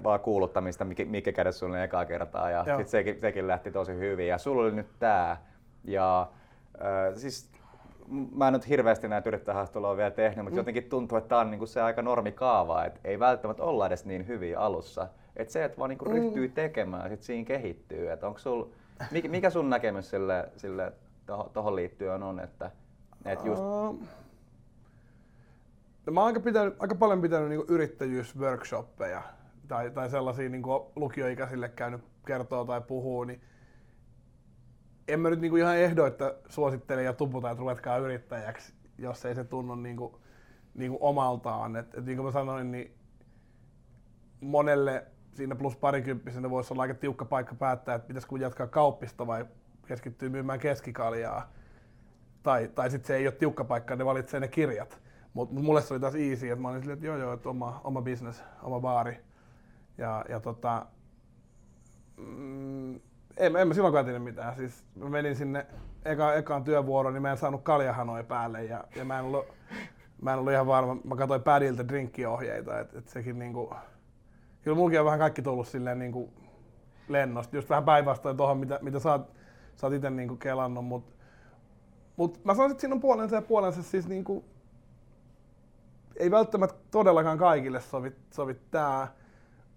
[0.03, 2.49] vaan kuuluttamista, mikä, mikä kädessä sulle ekaa kertaa.
[2.49, 4.27] Ja sitten sekin, sekin lähti tosi hyvin.
[4.27, 5.45] Ja sulla oli nyt tää.
[5.83, 6.27] Ja
[6.75, 7.49] äh, siis
[8.07, 10.57] mä en nyt hirveästi näitä yrittäjähaastatteluja vielä tehnyt, mutta mm.
[10.57, 14.27] jotenkin tuntuu, että tämä on niinku se aika normikaava, että ei välttämättä olla edes niin
[14.27, 15.07] hyviä alussa.
[15.35, 16.11] Että se, että vaan niinku mm.
[16.11, 18.11] ryhtyy tekemään ja sitten siinä kehittyy.
[18.11, 18.65] Että onko sul,
[19.27, 20.93] mikä, sun näkemys sille, sille
[21.53, 22.71] tuohon liittyen on, että,
[23.25, 23.61] että just...
[23.61, 23.99] Uh,
[26.05, 29.21] no mä oon aika, pitänyt, aika paljon pitänyt niinku yrittäjyysworkshoppeja
[29.67, 33.41] tai, tai sellaisia niinku lukioikäisille käynyt kertoa tai puhuu, niin
[35.07, 39.35] en mä nyt niinku ihan ehdo, että suosittelen ja tuputan, että ruvetkaa yrittäjäksi, jos ei
[39.35, 40.19] se tunnu niinku,
[40.73, 41.75] niinku omaltaan.
[41.75, 42.97] Et, et niin kuin mä sanoin, niin
[44.41, 49.45] monelle siinä plus parikymppisenä voisi olla aika tiukka paikka päättää, että pitäisikö jatkaa kauppista vai
[49.87, 51.51] keskittyy myymään keskikaljaa.
[52.43, 55.01] Tai, tai sitten se ei ole tiukka paikka, ne valitsee ne kirjat.
[55.33, 57.49] Mutta mut mulle se oli taas easy, että mä olin silleen, että joo joo, että
[57.49, 59.19] oma, oma business, oma baari.
[59.97, 60.85] Ja, ja tota,
[62.17, 62.99] mm,
[63.37, 64.55] en, en mä silloinkaan tiedä mitään.
[64.55, 65.65] Siis mä menin sinne
[66.05, 69.45] eka, ekaan työvuoroon, niin mä en saanut kaljahanoja päälle ja, ja mä, en ollut,
[70.21, 70.97] mä en ollut ihan varma.
[71.03, 73.73] Mä katsoin pädiltä drinkkiohjeita, että et sekin niinku...
[74.61, 76.33] Kyllä mulkin on vähän kaikki tullut silleen niinku
[77.07, 79.31] lennosta, just vähän päinvastoin tuohon, mitä, mitä sä oot,
[79.83, 81.15] oot itse niinku kelannut, mutta
[82.17, 84.45] mut mä sanoisin, että siinä on puolensa ja puolensa siis niinku,
[86.15, 89.07] ei välttämättä todellakaan kaikille sovi, sovi tää,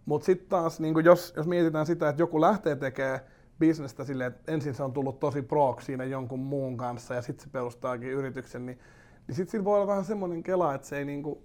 [0.07, 3.21] mutta sitten taas, niin jos, jos mietitään sitä, että joku lähtee tekemään
[3.61, 7.45] bisnestä silleen, että ensin se on tullut tosi prook siinä jonkun muun kanssa ja sitten
[7.45, 8.79] se perustaakin yrityksen, niin,
[9.27, 11.45] niin sitten siinä voi olla vähän semmoinen kela, että se ei niinku,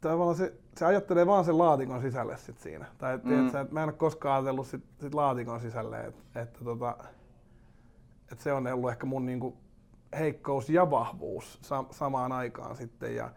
[0.00, 2.86] tavallaan se, se ajattelee vaan sen laatikon sisälle sit siinä.
[2.98, 3.22] Tai mm.
[3.22, 6.96] tiedätkö, että mä en ole koskaan ajatellut sit, sit laatikon sisälle, että, että, tota,
[8.32, 9.56] että se on ollut ehkä mun niinku
[10.18, 13.14] heikkous ja vahvuus sa- samaan aikaan sitten.
[13.14, 13.30] Ja,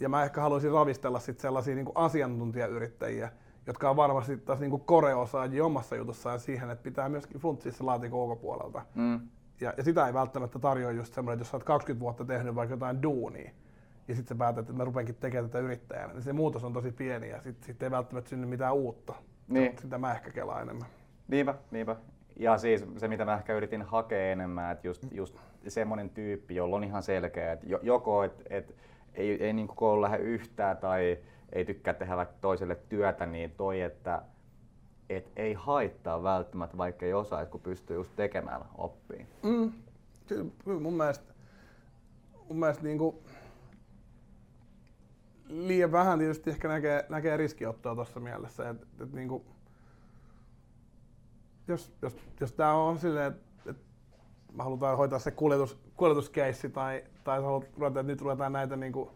[0.00, 3.32] ja mä ehkä haluaisin ravistella sit sellaisia niinku asiantuntijayrittäjiä,
[3.68, 8.20] jotka on varmasti taas niinku koreosaajia omassa jutussaan siihen, että pitää myöskin funtsia se laatikon
[8.20, 8.82] ulkopuolelta.
[8.94, 9.20] Mm.
[9.60, 12.54] Ja, ja, sitä ei välttämättä tarjoa just semmoinen, että jos sä oot 20 vuotta tehnyt
[12.54, 13.50] vaikka jotain duunia,
[14.08, 16.92] ja sitten sä päätät, että mä rupeankin tekemään tätä yrittäjänä, niin se muutos on tosi
[16.92, 19.14] pieni ja sitten sit ei välttämättä synny mitään uutta.
[19.48, 19.78] Niin.
[19.78, 20.88] Sitä mä ehkä kelaan enemmän.
[21.28, 21.96] Niinpä, niinpä.
[22.36, 25.36] Ja siis se, mitä mä ehkä yritin hakea enemmän, että just, just
[25.68, 28.74] semmoinen tyyppi, jolla on ihan selkeä, että joko et, et,
[29.14, 31.18] ei, ei niin kuin lähde yhtään tai
[31.52, 34.22] ei tykkää tehdä vaikka toiselle työtä, niin toi, että
[35.08, 39.26] et ei haittaa välttämättä, vaikka ei osaa, kun pystyy just tekemään oppii.
[39.42, 39.72] Mm.
[40.26, 41.34] Kyllä mun mielestä,
[42.48, 43.16] mun mielestä niin kuin,
[45.48, 48.68] liian vähän tietysti ehkä näkee, näkee riskiottoa tuossa mielessä.
[48.68, 49.44] Et, et niinku,
[51.68, 53.76] jos, jos, jos tämä on silleen, että et
[54.52, 59.12] me halutaan hoitaa se kuljetus, kuljetuskeissi tai, tai haluat että nyt ruvetaan näitä niinku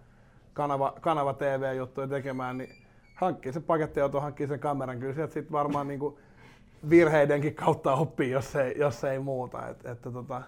[0.53, 2.71] kanava, kanava TV-juttuja tekemään, niin
[3.15, 6.19] hankkii se pakettiauto, hankkii sen kameran, kyllä sieltä sitten varmaan niinku
[6.91, 9.69] virheidenkin kautta oppii, jos ei, jos ei muuta.
[9.69, 10.43] Et, että tota,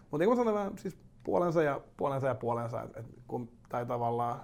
[0.00, 4.40] mutta niin kuin sanoin, siis puolensa ja puolensa ja puolensa, et, et kun, tai tavallaan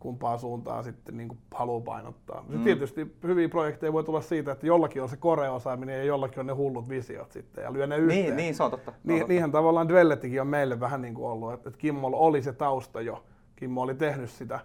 [0.00, 2.44] kumpaa suuntaa sitten niin kuin haluaa painottaa.
[2.48, 2.64] Mm.
[2.64, 6.52] Tietysti hyviä projekteja voi tulla siitä, että jollakin on se koreosaaminen ja jollakin on ne
[6.52, 8.24] hullut visiot sitten ja lyö ne yhteen.
[8.24, 8.92] Niin, niin se on totta.
[9.04, 9.32] Niin, totta.
[9.32, 13.00] Niinhän tavallaan Dwellettikin on meille vähän niin kuin ollut, että, että Kimmolla oli se tausta
[13.00, 13.24] jo.
[13.58, 14.60] Kimmo oli tehnyt sitä.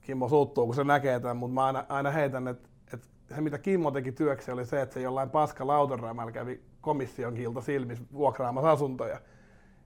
[0.00, 3.58] Kimmo suuttuu, kun se näkee tämän, mutta mä aina, aina heitän, että, että se mitä
[3.58, 8.70] Kimmo teki työksi oli se, että se jollain paska lautanrämällä kävi komission kilta silmissä vuokraamassa
[8.70, 9.20] asuntoja.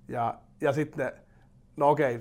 [0.08, 1.12] Ja, ja sitten,
[1.76, 2.20] no okei,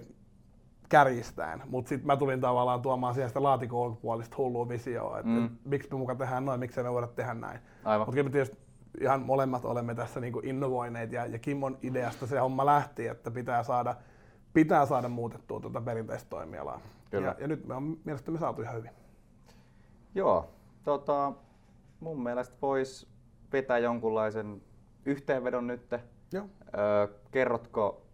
[0.89, 5.45] kärjistään, mutta sitten mä tulin tavallaan tuomaan siihen sitä laatikon ulkopuolista hullua visioa, että mm.
[5.45, 7.59] et, miksi me mukaan tehdään noin, miksi me voida tehdä näin.
[7.97, 8.57] Mutta kyllä me tietysti
[9.01, 13.63] ihan molemmat olemme tässä niinku innovoineet ja, ja Kimmon ideasta se homma lähti, että pitää
[13.63, 13.95] saada,
[14.53, 16.81] pitää saada muutettua tuota perinteistä toimialaa.
[17.11, 17.27] Kyllä.
[17.27, 18.91] Ja, ja nyt me on mielestäni saatu ihan hyvin.
[20.15, 21.33] Joo, tota,
[21.99, 23.07] mun mielestä voisi
[23.53, 24.61] vetää jonkunlaisen
[25.05, 25.91] yhteenvedon nyt.
[26.31, 26.45] Joo.
[26.77, 28.05] Öö, kerrotko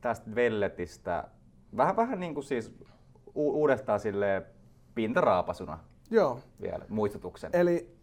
[0.00, 1.28] tästä Velletistä
[1.76, 2.74] Vähän, vähän niin kuin siis
[3.34, 4.46] u- uudestaan sille
[4.94, 5.78] pintaraapasuna
[6.10, 6.40] Joo.
[6.60, 7.50] vielä muistutuksen.
[7.54, 7.96] Eli,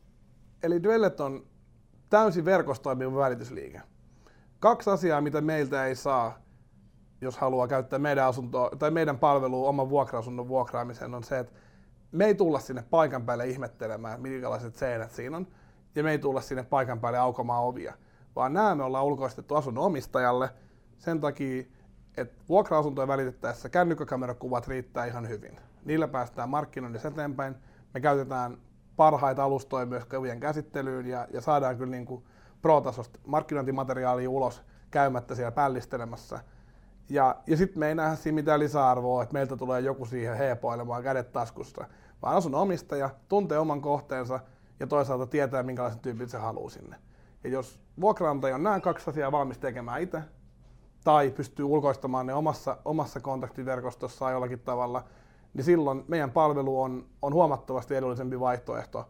[0.63, 1.45] eli Dwellet on
[2.09, 3.81] täysin verkostoimiva välitysliike.
[4.59, 6.39] Kaksi asiaa, mitä meiltä ei saa,
[7.23, 11.53] jos haluaa käyttää meidän, asuntoa, tai meidän palvelua oman vuokra-asunnon vuokraamiseen, on se, että
[12.11, 15.47] me ei tulla sinne paikan päälle ihmettelemään, minkälaiset seinät siinä on,
[15.95, 17.93] ja me ei tulla sinne paikan päälle aukomaan ovia,
[18.35, 20.49] vaan nämä me ollaan ulkoistettu asunnon omistajalle.
[20.97, 21.63] Sen takia
[22.17, 25.59] että vuokra-asuntoja välitettäessä kännykkäkamerakuvat riittää ihan hyvin.
[25.85, 27.55] Niillä päästään markkinoinnissa eteenpäin.
[27.93, 28.57] Me käytetään
[28.95, 32.23] parhaita alustoja myös kuvien käsittelyyn ja, ja saadaan kyllä niin kuin
[32.61, 36.39] pro-tasosta markkinointimateriaalia ulos käymättä siellä pällistelemässä.
[37.09, 41.03] Ja, ja sitten me ei nähdä siinä mitään lisäarvoa, että meiltä tulee joku siihen heepoilemaan
[41.03, 41.85] kädet taskusta,
[42.21, 44.39] vaan asun omistaja tuntee oman kohteensa
[44.79, 46.95] ja toisaalta tietää, minkälaisen tyypin se haluaa sinne.
[47.43, 50.21] Ja jos vuokraantaja on nämä kaksi asiaa valmis tekemään itse,
[51.03, 55.03] tai pystyy ulkoistamaan ne omassa, omassa kontaktiverkostossaan jollakin tavalla,
[55.53, 59.09] niin silloin meidän palvelu on, on huomattavasti edullisempi vaihtoehto.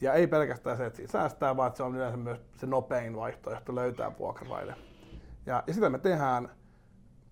[0.00, 3.16] Ja ei pelkästään se, että siitä säästää, vaan että se on yleensä myös se nopein
[3.16, 4.74] vaihtoehto löytää vuokraraide.
[5.46, 6.48] Ja, ja sitä me tehdään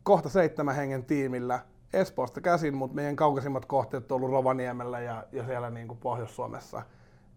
[0.04, 1.60] kohta seitsemän hengen tiimillä
[1.92, 6.82] Espoosta käsin, mutta meidän kaukaisimmat kohteet on ollut Rovaniemellä ja, ja siellä niin kuin Pohjois-Suomessa.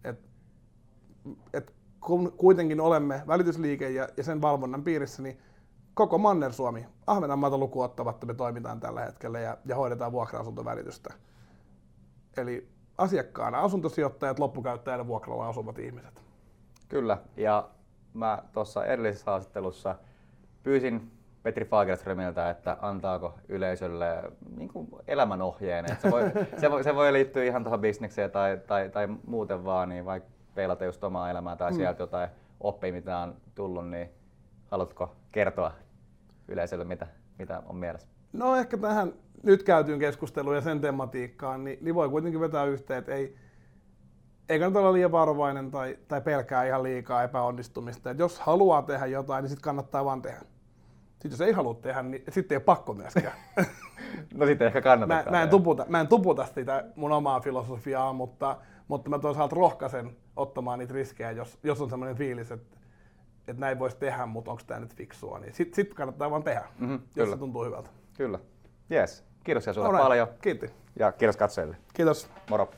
[0.04, 0.20] Et,
[1.52, 5.38] et kun kuitenkin olemme välitysliike ja, ja sen valvonnan piirissä, niin
[5.94, 11.14] koko Manner-Suomi, Ahvenanmaata lukuun ottavatta me toimitaan tällä hetkellä ja, ja hoidetaan vuokra-asuntovälitystä.
[12.36, 16.22] Eli asiakkaana asuntosijoittajat, loppukäyttäjät vuokralla asuvat ihmiset.
[16.88, 17.70] Kyllä, ja
[18.14, 19.96] mä tuossa edellisessä haastattelussa
[20.62, 21.17] pyysin
[21.48, 24.22] Petri Fagerströmiltä, että antaako yleisölle
[24.56, 25.84] niin kuin elämänohjeen.
[25.84, 26.22] Että se, voi,
[26.56, 30.28] se, voi, se voi liittyä ihan tuohon bisnekseen tai, tai, tai muuten vaan, niin vaikka
[30.54, 31.76] peilata just omaa elämää tai mm.
[31.76, 32.28] sieltä jotain
[32.60, 34.08] oppia, mitä on tullut, niin
[34.70, 35.72] haluatko kertoa
[36.48, 37.06] yleisölle, mitä,
[37.38, 38.08] mitä on mielessä?
[38.32, 42.98] No ehkä tähän nyt käytyyn keskusteluun ja sen tematiikkaan, niin, niin voi kuitenkin vetää yhteen,
[42.98, 43.36] että ei,
[44.48, 48.10] ei kannata olla liian varovainen tai, tai pelkää ihan liikaa epäonnistumista.
[48.10, 50.57] Et jos haluaa tehdä jotain, niin sitten kannattaa vaan tehdä.
[51.18, 53.34] Sitten jos ei halua tehdä, niin sitten ei ole pakko myöskään.
[54.34, 55.22] no sitten ehkä kannattaa.
[55.24, 58.56] Mä, mä, en tuputa, mä en tuputa sitä mun omaa filosofiaa, mutta,
[58.88, 62.78] mutta mä toisaalta rohkaisen ottamaan niitä riskejä, jos, jos on sellainen fiilis, että
[63.48, 66.64] että näin voisi tehdä, mutta onko tämä nyt fiksua, niin sitten sit kannattaa vaan tehdä,
[66.78, 67.30] mm-hmm, jos kyllä.
[67.30, 67.90] se tuntuu hyvältä.
[68.16, 68.38] Kyllä.
[68.92, 69.24] Yes.
[69.44, 70.28] Kiitos sinulle paljon.
[70.40, 70.70] Kiitos.
[70.98, 71.76] Ja kiitos katsojille.
[71.94, 72.30] Kiitos.
[72.50, 72.70] Moro.